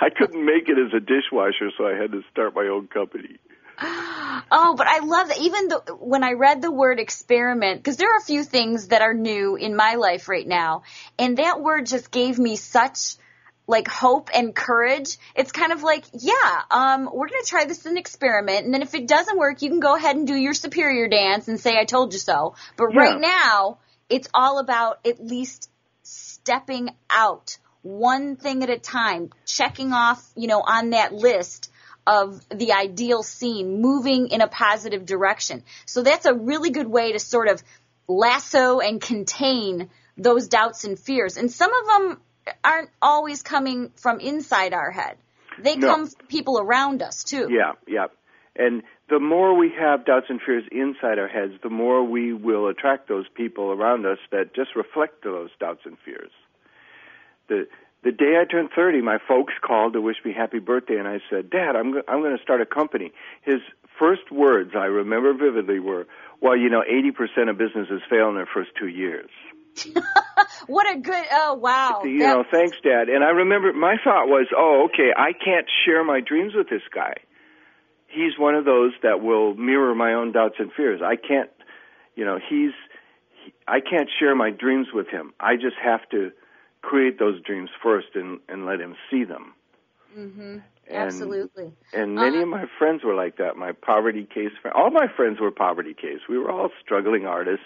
I 0.00 0.08
couldn't 0.08 0.44
make 0.44 0.68
it 0.68 0.78
as 0.78 0.92
a 0.96 1.00
dishwasher, 1.00 1.70
so 1.76 1.86
I 1.86 1.94
had 1.94 2.12
to 2.12 2.22
start 2.30 2.54
my 2.54 2.66
own 2.66 2.88
company. 2.88 3.38
Oh, 4.54 4.74
but 4.76 4.86
I 4.86 4.98
love 4.98 5.28
that. 5.28 5.38
Even 5.38 5.68
the, 5.68 5.96
when 5.98 6.22
I 6.22 6.32
read 6.32 6.60
the 6.60 6.70
word 6.70 7.00
experiment, 7.00 7.82
because 7.82 7.96
there 7.96 8.12
are 8.12 8.18
a 8.18 8.24
few 8.24 8.44
things 8.44 8.88
that 8.88 9.00
are 9.00 9.14
new 9.14 9.56
in 9.56 9.74
my 9.74 9.94
life 9.94 10.28
right 10.28 10.46
now, 10.46 10.82
and 11.18 11.38
that 11.38 11.62
word 11.62 11.86
just 11.86 12.10
gave 12.10 12.38
me 12.38 12.56
such 12.56 13.16
like 13.66 13.88
hope 13.88 14.30
and 14.34 14.54
courage. 14.54 15.18
It's 15.34 15.52
kind 15.52 15.72
of 15.72 15.82
like, 15.82 16.04
yeah, 16.12 16.62
um, 16.70 17.04
we're 17.04 17.28
going 17.28 17.42
to 17.42 17.48
try 17.48 17.64
this 17.64 17.80
as 17.80 17.86
an 17.86 17.96
experiment. 17.96 18.64
And 18.64 18.74
then 18.74 18.82
if 18.82 18.94
it 18.94 19.06
doesn't 19.06 19.38
work, 19.38 19.62
you 19.62 19.68
can 19.68 19.80
go 19.80 19.96
ahead 19.96 20.16
and 20.16 20.26
do 20.26 20.34
your 20.34 20.54
superior 20.54 21.08
dance 21.08 21.48
and 21.48 21.58
say, 21.58 21.78
I 21.78 21.84
told 21.84 22.12
you 22.12 22.18
so. 22.18 22.54
But 22.76 22.88
yeah. 22.92 23.00
right 23.00 23.20
now, 23.20 23.78
it's 24.08 24.28
all 24.34 24.58
about 24.58 25.06
at 25.06 25.24
least 25.24 25.70
stepping 26.02 26.90
out 27.08 27.58
one 27.82 28.36
thing 28.36 28.62
at 28.62 28.70
a 28.70 28.78
time, 28.78 29.30
checking 29.46 29.92
off, 29.92 30.24
you 30.36 30.48
know, 30.48 30.60
on 30.60 30.90
that 30.90 31.12
list 31.12 31.70
of 32.06 32.44
the 32.48 32.72
ideal 32.72 33.22
scene, 33.22 33.80
moving 33.80 34.28
in 34.28 34.40
a 34.40 34.48
positive 34.48 35.06
direction. 35.06 35.62
So 35.86 36.02
that's 36.02 36.26
a 36.26 36.34
really 36.34 36.70
good 36.70 36.88
way 36.88 37.12
to 37.12 37.18
sort 37.18 37.48
of 37.48 37.62
lasso 38.08 38.80
and 38.80 39.00
contain 39.00 39.88
those 40.16 40.48
doubts 40.48 40.84
and 40.84 40.98
fears. 40.98 41.36
And 41.36 41.50
some 41.50 41.72
of 41.72 41.86
them 41.86 42.20
aren't 42.64 42.90
always 43.00 43.42
coming 43.42 43.90
from 43.96 44.20
inside 44.20 44.72
our 44.72 44.90
head. 44.90 45.16
They 45.58 45.76
no. 45.76 45.88
come 45.88 46.06
from 46.06 46.26
people 46.26 46.58
around 46.58 47.02
us 47.02 47.24
too. 47.24 47.48
Yeah, 47.50 47.72
yeah. 47.86 48.06
And 48.56 48.82
the 49.08 49.18
more 49.18 49.56
we 49.56 49.72
have 49.78 50.04
doubts 50.04 50.26
and 50.28 50.40
fears 50.40 50.64
inside 50.70 51.18
our 51.18 51.28
heads, 51.28 51.54
the 51.62 51.70
more 51.70 52.04
we 52.04 52.32
will 52.32 52.68
attract 52.68 53.08
those 53.08 53.26
people 53.34 53.70
around 53.70 54.06
us 54.06 54.18
that 54.30 54.54
just 54.54 54.76
reflect 54.76 55.24
those 55.24 55.50
doubts 55.58 55.80
and 55.84 55.96
fears. 56.04 56.30
The 57.48 57.66
the 58.02 58.10
day 58.10 58.36
I 58.40 58.44
turned 58.44 58.70
30, 58.74 59.00
my 59.00 59.18
folks 59.28 59.54
called 59.62 59.92
to 59.92 60.00
wish 60.00 60.16
me 60.24 60.32
happy 60.32 60.58
birthday, 60.58 60.96
and 60.96 61.06
I 61.06 61.20
said, 61.30 61.50
"Dad, 61.50 61.76
I'm 61.76 61.92
go- 61.92 62.02
I'm 62.08 62.20
going 62.20 62.36
to 62.36 62.42
start 62.42 62.60
a 62.60 62.66
company." 62.66 63.12
His 63.42 63.60
first 63.98 64.30
words 64.32 64.74
I 64.74 64.86
remember 64.86 65.32
vividly 65.32 65.78
were, 65.78 66.06
"Well, 66.40 66.56
you 66.56 66.68
know, 66.68 66.82
80% 66.82 67.48
of 67.48 67.56
businesses 67.58 68.02
fail 68.10 68.28
in 68.28 68.34
their 68.34 68.46
first 68.46 68.74
two 68.74 68.88
years." 68.88 69.30
What 70.66 70.90
a 70.90 70.98
good 71.00 71.24
oh 71.32 71.54
wow. 71.54 72.02
You 72.04 72.18
know 72.18 72.44
thanks 72.50 72.76
dad. 72.82 73.08
And 73.08 73.24
i 73.24 73.30
remember 73.30 73.72
my 73.72 73.96
thought 74.02 74.26
was 74.26 74.46
oh 74.56 74.88
okay 74.88 75.10
i 75.16 75.32
can't 75.32 75.66
share 75.84 76.04
my 76.04 76.20
dreams 76.20 76.54
with 76.54 76.68
this 76.68 76.82
guy. 76.94 77.14
He's 78.08 78.38
one 78.38 78.54
of 78.54 78.64
those 78.64 78.92
that 79.02 79.22
will 79.22 79.54
mirror 79.54 79.94
my 79.94 80.12
own 80.12 80.32
doubts 80.32 80.56
and 80.58 80.70
fears. 80.72 81.00
I 81.02 81.16
can't 81.16 81.50
you 82.14 82.24
know 82.24 82.38
he's 82.38 82.72
he, 83.44 83.52
i 83.66 83.80
can't 83.80 84.08
share 84.18 84.34
my 84.34 84.50
dreams 84.50 84.88
with 84.92 85.08
him. 85.08 85.32
I 85.40 85.56
just 85.56 85.76
have 85.82 86.08
to 86.10 86.32
create 86.82 87.18
those 87.18 87.40
dreams 87.42 87.70
first 87.82 88.08
and 88.14 88.40
and 88.48 88.66
let 88.66 88.80
him 88.80 88.96
see 89.10 89.24
them. 89.24 89.54
Mhm 90.16 90.62
absolutely. 90.90 91.72
and 91.92 92.14
many 92.14 92.38
uh, 92.38 92.42
of 92.42 92.48
my 92.48 92.64
friends 92.78 93.02
were 93.04 93.14
like 93.14 93.38
that. 93.38 93.56
My 93.56 93.72
poverty 93.72 94.24
case 94.24 94.50
friends 94.60 94.74
all 94.76 94.90
my 94.90 95.06
friends 95.16 95.40
were 95.40 95.50
poverty 95.50 95.94
case. 95.94 96.20
We 96.28 96.38
were 96.38 96.50
all 96.50 96.70
struggling 96.84 97.26
artists 97.26 97.64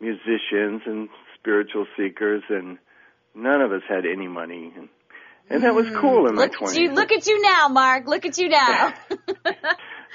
musicians 0.00 0.82
and 0.86 1.08
spiritual 1.38 1.86
seekers, 1.96 2.42
and 2.48 2.78
none 3.34 3.60
of 3.60 3.72
us 3.72 3.82
had 3.88 4.04
any 4.06 4.28
money. 4.28 4.72
And, 4.76 4.88
and 5.48 5.64
that 5.64 5.74
was 5.74 5.86
mm. 5.86 6.00
cool 6.00 6.28
in 6.28 6.36
look 6.36 6.52
my 6.52 6.58
twenties. 6.58 6.78
You, 6.78 6.92
look 6.92 7.12
at 7.12 7.26
you 7.26 7.40
now, 7.42 7.68
Marc. 7.68 8.06
Look 8.06 8.24
at 8.24 8.38
you 8.38 8.48
now. 8.48 8.94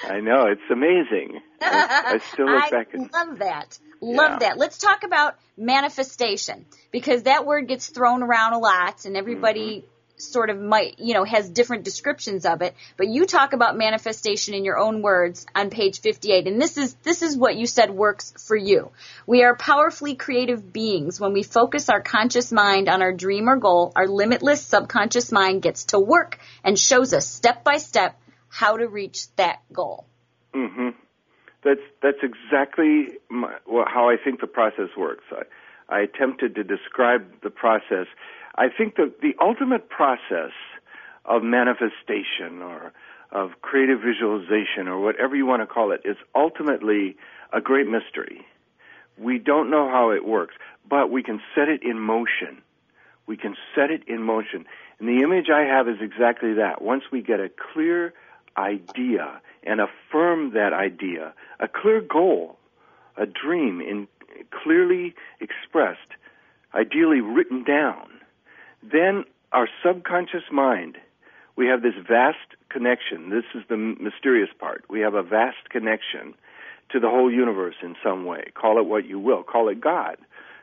I 0.03 0.19
know 0.19 0.45
it's 0.47 0.61
amazing. 0.69 1.39
I, 1.61 2.15
I 2.15 2.19
still 2.33 2.47
look 2.47 2.63
I 2.67 2.69
back. 2.69 2.93
And, 2.93 3.11
love 3.13 3.39
that. 3.39 3.79
Love 4.01 4.31
yeah. 4.41 4.49
that. 4.49 4.57
Let's 4.57 4.77
talk 4.77 5.03
about 5.03 5.35
manifestation 5.57 6.65
because 6.91 7.23
that 7.23 7.45
word 7.45 7.67
gets 7.67 7.87
thrown 7.87 8.21
around 8.23 8.53
a 8.53 8.59
lot, 8.59 9.05
and 9.05 9.15
everybody 9.15 9.77
mm-hmm 9.77 9.91
sort 10.17 10.49
of 10.49 10.59
might, 10.59 10.99
you 10.99 11.13
know, 11.13 11.23
has 11.23 11.49
different 11.49 11.83
descriptions 11.83 12.45
of 12.45 12.61
it, 12.61 12.73
but 12.97 13.07
you 13.07 13.25
talk 13.25 13.53
about 13.53 13.77
manifestation 13.77 14.53
in 14.53 14.63
your 14.63 14.77
own 14.77 15.01
words 15.01 15.45
on 15.53 15.69
page 15.69 15.99
58. 15.99 16.47
And 16.47 16.61
this 16.61 16.77
is, 16.77 16.93
this 17.03 17.21
is 17.21 17.37
what 17.37 17.55
you 17.55 17.67
said 17.67 17.91
works 17.91 18.33
for 18.37 18.55
you. 18.55 18.91
We 19.27 19.43
are 19.43 19.55
powerfully 19.55 20.15
creative 20.15 20.71
beings. 20.71 21.19
When 21.19 21.33
we 21.33 21.43
focus 21.43 21.89
our 21.89 22.01
conscious 22.01 22.51
mind 22.51 22.89
on 22.89 23.01
our 23.01 23.13
dream 23.13 23.49
or 23.49 23.57
goal, 23.57 23.91
our 23.95 24.07
limitless 24.07 24.61
subconscious 24.61 25.31
mind 25.31 25.61
gets 25.61 25.85
to 25.85 25.99
work 25.99 26.39
and 26.63 26.79
shows 26.79 27.13
us 27.13 27.29
step 27.29 27.63
by 27.63 27.77
step 27.77 28.19
how 28.49 28.77
to 28.77 28.87
reach 28.87 29.27
that 29.35 29.59
goal. 29.73 30.05
Mhm. 30.53 30.93
That's 31.63 31.81
that's 32.01 32.23
exactly 32.23 33.17
my, 33.29 33.55
well, 33.65 33.85
how 33.87 34.09
I 34.09 34.17
think 34.23 34.39
the 34.39 34.47
process 34.47 34.89
works. 34.95 35.25
I, 35.31 35.43
I 35.89 36.01
attempted 36.01 36.55
to 36.55 36.63
describe 36.63 37.41
the 37.41 37.49
process 37.49 38.07
I 38.55 38.69
think 38.69 38.95
that 38.95 39.21
the 39.21 39.35
ultimate 39.41 39.89
process 39.89 40.51
of 41.25 41.43
manifestation 41.43 42.61
or 42.61 42.93
of 43.31 43.61
creative 43.61 43.99
visualization 43.99 44.87
or 44.87 44.99
whatever 44.99 45.35
you 45.35 45.45
want 45.45 45.61
to 45.61 45.67
call 45.67 45.91
it 45.91 46.01
is 46.05 46.15
ultimately 46.33 47.17
a 47.51 47.59
great 47.59 47.87
mystery. 47.87 48.45
We 49.17 49.39
don't 49.39 49.69
know 49.69 49.89
how 49.89 50.11
it 50.11 50.25
works, 50.25 50.55
but 50.89 51.11
we 51.11 51.23
can 51.23 51.41
set 51.53 51.67
it 51.67 51.83
in 51.83 51.99
motion. 51.99 52.61
We 53.27 53.37
can 53.37 53.55
set 53.73 53.91
it 53.91 54.03
in 54.07 54.21
motion. 54.21 54.65
And 54.99 55.09
the 55.09 55.23
image 55.23 55.49
I 55.49 55.61
have 55.61 55.89
is 55.89 55.97
exactly 55.99 56.53
that. 56.53 56.81
Once 56.81 57.03
we 57.11 57.21
get 57.21 57.39
a 57.39 57.49
clear 57.73 58.13
idea 58.57 59.41
and 59.63 59.81
affirm 59.81 60.53
that 60.53 60.71
idea, 60.73 61.33
a 61.59 61.67
clear 61.67 62.01
goal, 62.01 62.57
a 63.17 63.25
dream 63.25 63.81
in 63.81 64.07
clearly 64.51 65.15
expressed, 65.39 66.11
ideally 66.73 67.21
written 67.21 67.63
down, 67.63 68.09
then 68.91 69.25
our 69.51 69.67
subconscious 69.83 70.43
mind, 70.51 70.97
we 71.55 71.67
have 71.67 71.81
this 71.81 71.93
vast 72.07 72.37
connection. 72.69 73.29
This 73.29 73.45
is 73.53 73.63
the 73.69 73.77
mysterious 73.77 74.49
part. 74.59 74.83
We 74.89 74.99
have 75.01 75.13
a 75.13 75.23
vast 75.23 75.69
connection 75.69 76.33
to 76.91 76.99
the 76.99 77.09
whole 77.09 77.31
universe 77.31 77.75
in 77.81 77.95
some 78.03 78.25
way. 78.25 78.51
Call 78.53 78.79
it 78.79 78.85
what 78.85 79.05
you 79.05 79.19
will. 79.19 79.43
Call 79.43 79.69
it 79.69 79.81
God. 79.81 80.17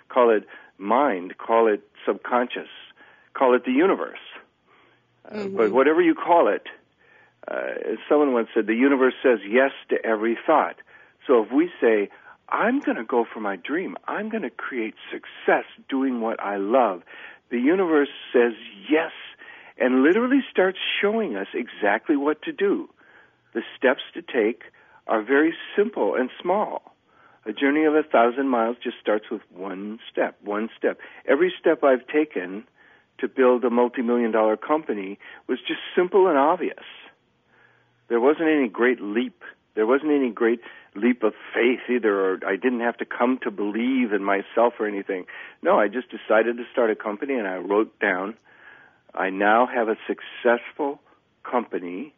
Call 0.09 0.31
it 0.31 0.47
mind. 0.79 1.39
Call 1.39 1.67
it 1.67 1.83
subconscious. 2.07 2.69
Call 3.35 3.55
it 3.55 3.65
the 3.65 3.73
universe. 3.73 4.19
Uh, 5.25 5.35
mm-hmm. 5.35 5.57
but 5.57 5.73
whatever 5.73 6.03
you 6.03 6.15
call 6.15 6.49
it, 6.49 6.67
uh, 7.49 7.93
as 7.93 7.99
someone 8.09 8.33
once 8.33 8.49
said, 8.55 8.67
the 8.67 8.75
universe 8.75 9.15
says 9.23 9.39
yes 9.49 9.71
to 9.89 10.05
every 10.05 10.37
thought. 10.47 10.77
So 11.27 11.43
if 11.43 11.51
we 11.51 11.71
say, 11.81 12.09
I'm 12.49 12.81
going 12.81 12.99
to 12.99 13.05
go 13.05 13.25
for 13.25 13.41
my 13.41 13.57
dream, 13.57 13.97
I'm 14.07 14.29
going 14.29 14.43
to 14.43 14.51
create 14.51 14.95
success 15.11 15.65
doing 15.89 16.21
what 16.21 16.41
I 16.41 16.57
love, 16.57 17.03
the 17.53 17.61
universe 17.61 18.09
says 18.33 18.55
yes 18.91 19.13
and 19.79 20.03
literally 20.03 20.41
starts 20.51 20.79
showing 21.01 21.37
us 21.37 21.49
exactly 21.55 22.17
what 22.17 22.41
to 22.43 22.51
do. 22.51 22.89
The 23.53 23.63
steps 23.77 24.01
to 24.15 24.23
take 24.23 24.63
are 25.07 25.23
very 25.23 25.53
simple 25.77 26.15
and 26.15 26.31
small. 26.41 26.97
A 27.45 27.53
journey 27.53 27.85
of 27.85 27.95
a 27.95 28.03
thousand 28.03 28.49
miles 28.49 28.77
just 28.83 28.97
starts 29.01 29.27
with 29.31 29.43
one 29.55 29.99
step, 30.11 30.37
one 30.43 30.71
step. 30.79 30.99
Every 31.29 31.53
step 31.61 31.85
I've 31.85 32.07
taken 32.07 32.65
to 33.19 33.29
build 33.29 33.65
a 33.65 33.71
multi-million 33.71 34.31
dollar 34.31 34.57
company 34.57 35.19
was 35.47 35.59
just 35.59 35.81
simple 35.95 36.29
and 36.29 36.39
obvious. 36.39 36.85
There 38.09 38.21
wasn't 38.21 38.49
any 38.49 38.69
great 38.69 39.03
leap. 39.03 39.43
There 39.75 39.87
wasn't 39.87 40.13
any 40.13 40.31
great 40.31 40.61
leap 40.95 41.23
of 41.23 41.33
faith 41.55 41.81
either, 41.89 42.15
or 42.15 42.41
I 42.47 42.57
didn't 42.57 42.81
have 42.81 42.97
to 42.99 43.05
come 43.05 43.39
to 43.43 43.51
believe 43.51 44.13
in 44.13 44.23
myself 44.23 44.75
or 44.79 44.87
anything. 44.87 45.27
No, 45.63 45.79
I 45.79 45.89
just 45.89 46.09
decided 46.11 46.57
to 46.59 46.65
start 46.71 46.91
a 46.91 46.97
company 46.97 47.35
and 47.35 47.47
I 47.47 47.57
wrote 47.57 47.99
down, 47.99 48.35
I 49.15 49.31
now 49.31 49.67
have 49.67 49.89
a 49.89 49.97
successful 50.07 51.01
company, 51.43 52.15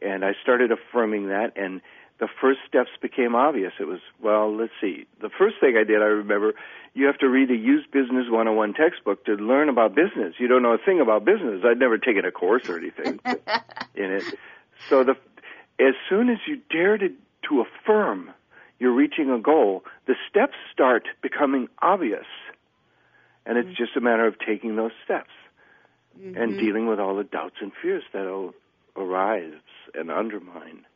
and 0.00 0.24
I 0.24 0.32
started 0.42 0.70
affirming 0.72 1.28
that, 1.28 1.52
and 1.56 1.80
the 2.18 2.28
first 2.40 2.60
steps 2.66 2.90
became 3.00 3.34
obvious. 3.34 3.72
It 3.80 3.84
was, 3.84 4.00
well, 4.22 4.54
let's 4.54 4.72
see. 4.80 5.06
The 5.20 5.30
first 5.30 5.56
thing 5.60 5.76
I 5.76 5.84
did, 5.84 6.02
I 6.02 6.06
remember, 6.06 6.54
you 6.94 7.06
have 7.06 7.18
to 7.18 7.28
read 7.28 7.50
a 7.50 7.56
used 7.56 7.90
business 7.90 8.26
101 8.28 8.74
textbook 8.74 9.24
to 9.24 9.32
learn 9.32 9.68
about 9.68 9.94
business. 9.94 10.34
You 10.38 10.48
don't 10.48 10.62
know 10.62 10.72
a 10.72 10.78
thing 10.78 11.00
about 11.00 11.24
business. 11.24 11.62
I'd 11.64 11.78
never 11.78 11.98
taken 11.98 12.24
a 12.24 12.30
course 12.30 12.68
or 12.68 12.78
anything 12.78 13.20
in 13.94 14.12
it. 14.12 14.24
So 14.88 15.04
the 15.04 15.16
as 15.78 15.94
soon 16.10 16.28
as 16.28 16.38
you 16.46 16.60
dare 16.70 16.98
to 16.98 17.08
to 17.48 17.62
affirm 17.62 18.30
you're 18.80 18.94
reaching 18.94 19.30
a 19.30 19.38
goal, 19.38 19.84
the 20.06 20.14
steps 20.28 20.54
start 20.72 21.04
becoming 21.22 21.68
obvious. 21.80 22.24
And 23.44 23.58
it's 23.58 23.66
mm-hmm. 23.66 23.84
just 23.84 23.96
a 23.96 24.00
matter 24.00 24.26
of 24.26 24.36
taking 24.38 24.74
those 24.74 24.92
steps 25.04 25.30
mm-hmm. 26.18 26.40
and 26.40 26.58
dealing 26.58 26.86
with 26.86 26.98
all 26.98 27.14
the 27.14 27.24
doubts 27.24 27.56
and 27.60 27.72
fears 27.80 28.02
that'll 28.12 28.54
arise 28.96 29.52
and 29.94 30.10
undermine. 30.10 30.86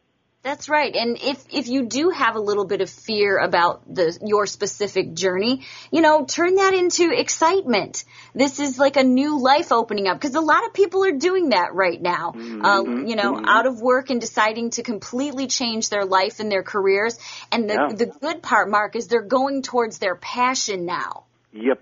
That's 0.44 0.68
right. 0.68 0.94
And 0.94 1.16
if, 1.22 1.42
if 1.50 1.68
you 1.68 1.86
do 1.86 2.10
have 2.10 2.36
a 2.36 2.38
little 2.38 2.66
bit 2.66 2.82
of 2.82 2.90
fear 2.90 3.38
about 3.38 3.82
the, 3.92 4.16
your 4.22 4.44
specific 4.44 5.14
journey, 5.14 5.62
you 5.90 6.02
know, 6.02 6.26
turn 6.26 6.56
that 6.56 6.74
into 6.74 7.10
excitement. 7.10 8.04
This 8.34 8.60
is 8.60 8.78
like 8.78 8.98
a 8.98 9.02
new 9.02 9.40
life 9.40 9.72
opening 9.72 10.06
up 10.06 10.20
because 10.20 10.34
a 10.34 10.42
lot 10.42 10.66
of 10.66 10.74
people 10.74 11.02
are 11.02 11.12
doing 11.12 11.48
that 11.48 11.72
right 11.72 12.00
now. 12.00 12.32
Mm-hmm. 12.36 12.62
Uh, 12.62 12.82
you 13.06 13.16
know, 13.16 13.36
mm-hmm. 13.36 13.46
out 13.46 13.66
of 13.66 13.80
work 13.80 14.10
and 14.10 14.20
deciding 14.20 14.68
to 14.72 14.82
completely 14.82 15.46
change 15.46 15.88
their 15.88 16.04
life 16.04 16.40
and 16.40 16.52
their 16.52 16.62
careers. 16.62 17.18
And 17.50 17.70
the, 17.70 17.74
yeah. 17.74 17.96
the 17.96 18.06
good 18.06 18.42
part, 18.42 18.68
Marc, 18.68 18.96
is 18.96 19.08
they're 19.08 19.22
going 19.22 19.62
towards 19.62 19.98
their 19.98 20.14
passion 20.14 20.84
now. 20.84 21.24
Yep. 21.52 21.80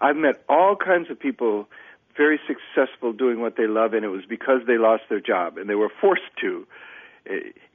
I've 0.00 0.16
met 0.16 0.42
all 0.48 0.74
kinds 0.74 1.10
of 1.10 1.20
people 1.20 1.68
very 2.16 2.40
successful 2.46 3.12
doing 3.12 3.42
what 3.42 3.58
they 3.58 3.66
love 3.66 3.92
and 3.92 4.06
it 4.06 4.08
was 4.08 4.24
because 4.26 4.62
they 4.66 4.78
lost 4.78 5.02
their 5.10 5.20
job 5.20 5.58
and 5.58 5.68
they 5.68 5.74
were 5.74 5.90
forced 6.00 6.22
to 6.40 6.66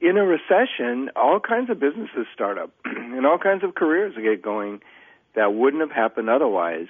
in 0.00 0.16
a 0.16 0.24
recession, 0.24 1.10
all 1.16 1.40
kinds 1.40 1.70
of 1.70 1.78
businesses 1.78 2.26
start 2.34 2.58
up 2.58 2.70
and 2.84 3.26
all 3.26 3.38
kinds 3.38 3.64
of 3.64 3.74
careers 3.74 4.14
get 4.20 4.42
going 4.42 4.80
that 5.34 5.54
wouldn't 5.54 5.80
have 5.80 5.92
happened 5.92 6.28
otherwise. 6.28 6.88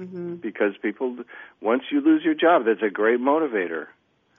Mm-hmm. 0.00 0.36
Because 0.36 0.72
people, 0.80 1.16
once 1.60 1.82
you 1.90 2.00
lose 2.00 2.22
your 2.24 2.34
job, 2.34 2.64
that's 2.64 2.82
a 2.82 2.90
great 2.90 3.20
motivator. 3.20 3.86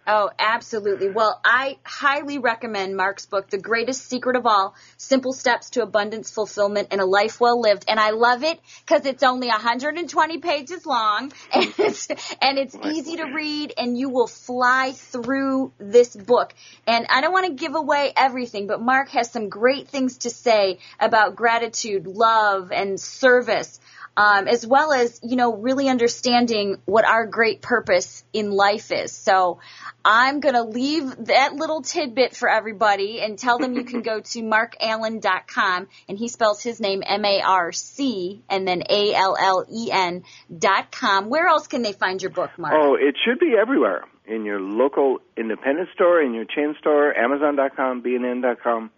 Oh, 0.07 0.31
absolutely. 0.39 1.09
Well, 1.11 1.39
I 1.45 1.77
highly 1.83 2.39
recommend 2.39 2.97
Marc's 2.97 3.27
book, 3.27 3.51
The 3.51 3.59
Greatest 3.59 4.03
Secret 4.07 4.35
of 4.35 4.47
All, 4.47 4.73
Simple 4.97 5.31
Steps 5.31 5.69
to 5.71 5.83
Abundance, 5.83 6.31
Fulfillment, 6.31 6.87
and 6.89 6.99
a 6.99 7.05
Life 7.05 7.39
Well 7.39 7.61
Lived. 7.61 7.85
And 7.87 7.99
I 7.99 8.09
love 8.09 8.43
it 8.43 8.59
because 8.83 9.05
it's 9.05 9.21
only 9.21 9.47
120 9.47 10.39
pages 10.39 10.87
long 10.87 11.31
and 11.53 11.73
it's, 11.77 12.07
and 12.41 12.57
it's 12.57 12.75
easy 12.83 13.17
to 13.17 13.25
read 13.25 13.73
and 13.77 13.95
you 13.95 14.09
will 14.09 14.27
fly 14.27 14.93
through 14.93 15.71
this 15.77 16.15
book. 16.15 16.55
And 16.87 17.05
I 17.09 17.21
don't 17.21 17.31
want 17.31 17.45
to 17.45 17.53
give 17.53 17.75
away 17.75 18.11
everything, 18.17 18.65
but 18.65 18.81
Marc 18.81 19.09
has 19.09 19.29
some 19.29 19.49
great 19.49 19.87
things 19.87 20.19
to 20.19 20.31
say 20.31 20.79
about 20.99 21.35
gratitude, 21.35 22.07
love, 22.07 22.71
and 22.71 22.99
service 22.99 23.79
um, 24.17 24.47
as 24.47 24.65
well 24.65 24.91
as 24.91 25.19
you 25.23 25.35
know 25.35 25.55
really 25.55 25.87
understanding 25.87 26.77
what 26.85 27.05
our 27.05 27.25
great 27.25 27.61
purpose 27.61 28.23
in 28.33 28.51
life 28.51 28.91
is. 28.91 29.11
So 29.11 29.59
I'm 30.03 30.39
going 30.39 30.55
to 30.55 30.63
leave 30.63 31.25
that 31.27 31.53
little 31.53 31.81
tidbit 31.81 32.35
for 32.35 32.49
everybody 32.49 33.21
and 33.21 33.37
tell 33.37 33.57
them 33.57 33.73
you 33.73 33.83
can 33.83 34.01
go 34.01 34.19
to 34.19 34.39
markallen.com 34.41 35.87
and 36.09 36.17
he 36.17 36.27
spells 36.27 36.61
his 36.61 36.79
name 36.79 37.03
M-A-R-C 37.05 38.43
and 38.49 38.67
then 38.67 38.83
A-L-L-E-N 38.89 40.23
dot 40.57 40.91
com. 40.91 41.29
Where 41.29 41.47
else 41.47 41.67
can 41.67 41.81
they 41.81 41.93
find 41.93 42.21
your 42.21 42.31
book, 42.31 42.51
Marc? 42.57 42.73
Oh, 42.75 42.95
it 42.95 43.15
should 43.23 43.39
be 43.39 43.53
everywhere. 43.59 44.05
In 44.25 44.45
your 44.45 44.61
local 44.61 45.17
independent 45.35 45.89
store, 45.93 46.21
in 46.21 46.33
your 46.33 46.45
chain 46.45 46.75
store, 46.79 47.13
Amazon.com, 47.17 48.03
BNN.com. 48.03 48.91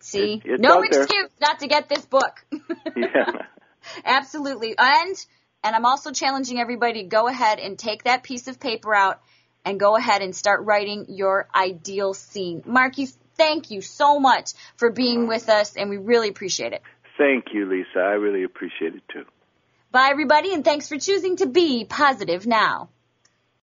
See? 0.00 0.42
It, 0.44 0.58
no 0.58 0.82
excuse 0.82 1.06
there. 1.06 1.28
not 1.40 1.60
to 1.60 1.68
get 1.68 1.88
this 1.88 2.04
book. 2.06 2.44
yeah. 2.96 3.42
Absolutely. 4.04 4.74
And 4.78 5.26
and 5.64 5.76
I'm 5.76 5.86
also 5.86 6.10
challenging 6.10 6.58
everybody 6.58 7.02
to 7.02 7.08
go 7.08 7.28
ahead 7.28 7.60
and 7.60 7.78
take 7.78 8.04
that 8.04 8.22
piece 8.22 8.48
of 8.48 8.58
paper 8.58 8.94
out 8.94 9.20
and 9.64 9.78
go 9.78 9.96
ahead 9.96 10.22
and 10.22 10.34
start 10.34 10.64
writing 10.64 11.06
your 11.08 11.48
ideal 11.54 12.14
scene. 12.14 12.62
Marc, 12.66 12.98
you 12.98 13.06
thank 13.36 13.70
you 13.70 13.80
so 13.80 14.18
much 14.18 14.52
for 14.76 14.90
being 14.90 15.28
with 15.28 15.48
us 15.48 15.76
and 15.76 15.88
we 15.88 15.98
really 15.98 16.28
appreciate 16.28 16.72
it. 16.72 16.82
Thank 17.16 17.46
you, 17.52 17.66
Lisa. 17.70 18.00
I 18.00 18.14
really 18.14 18.42
appreciate 18.42 18.94
it 18.94 19.02
too. 19.12 19.24
Bye 19.90 20.08
everybody 20.10 20.52
and 20.52 20.64
thanks 20.64 20.88
for 20.88 20.98
choosing 20.98 21.36
to 21.36 21.46
be 21.46 21.84
positive 21.84 22.46
now. 22.46 22.88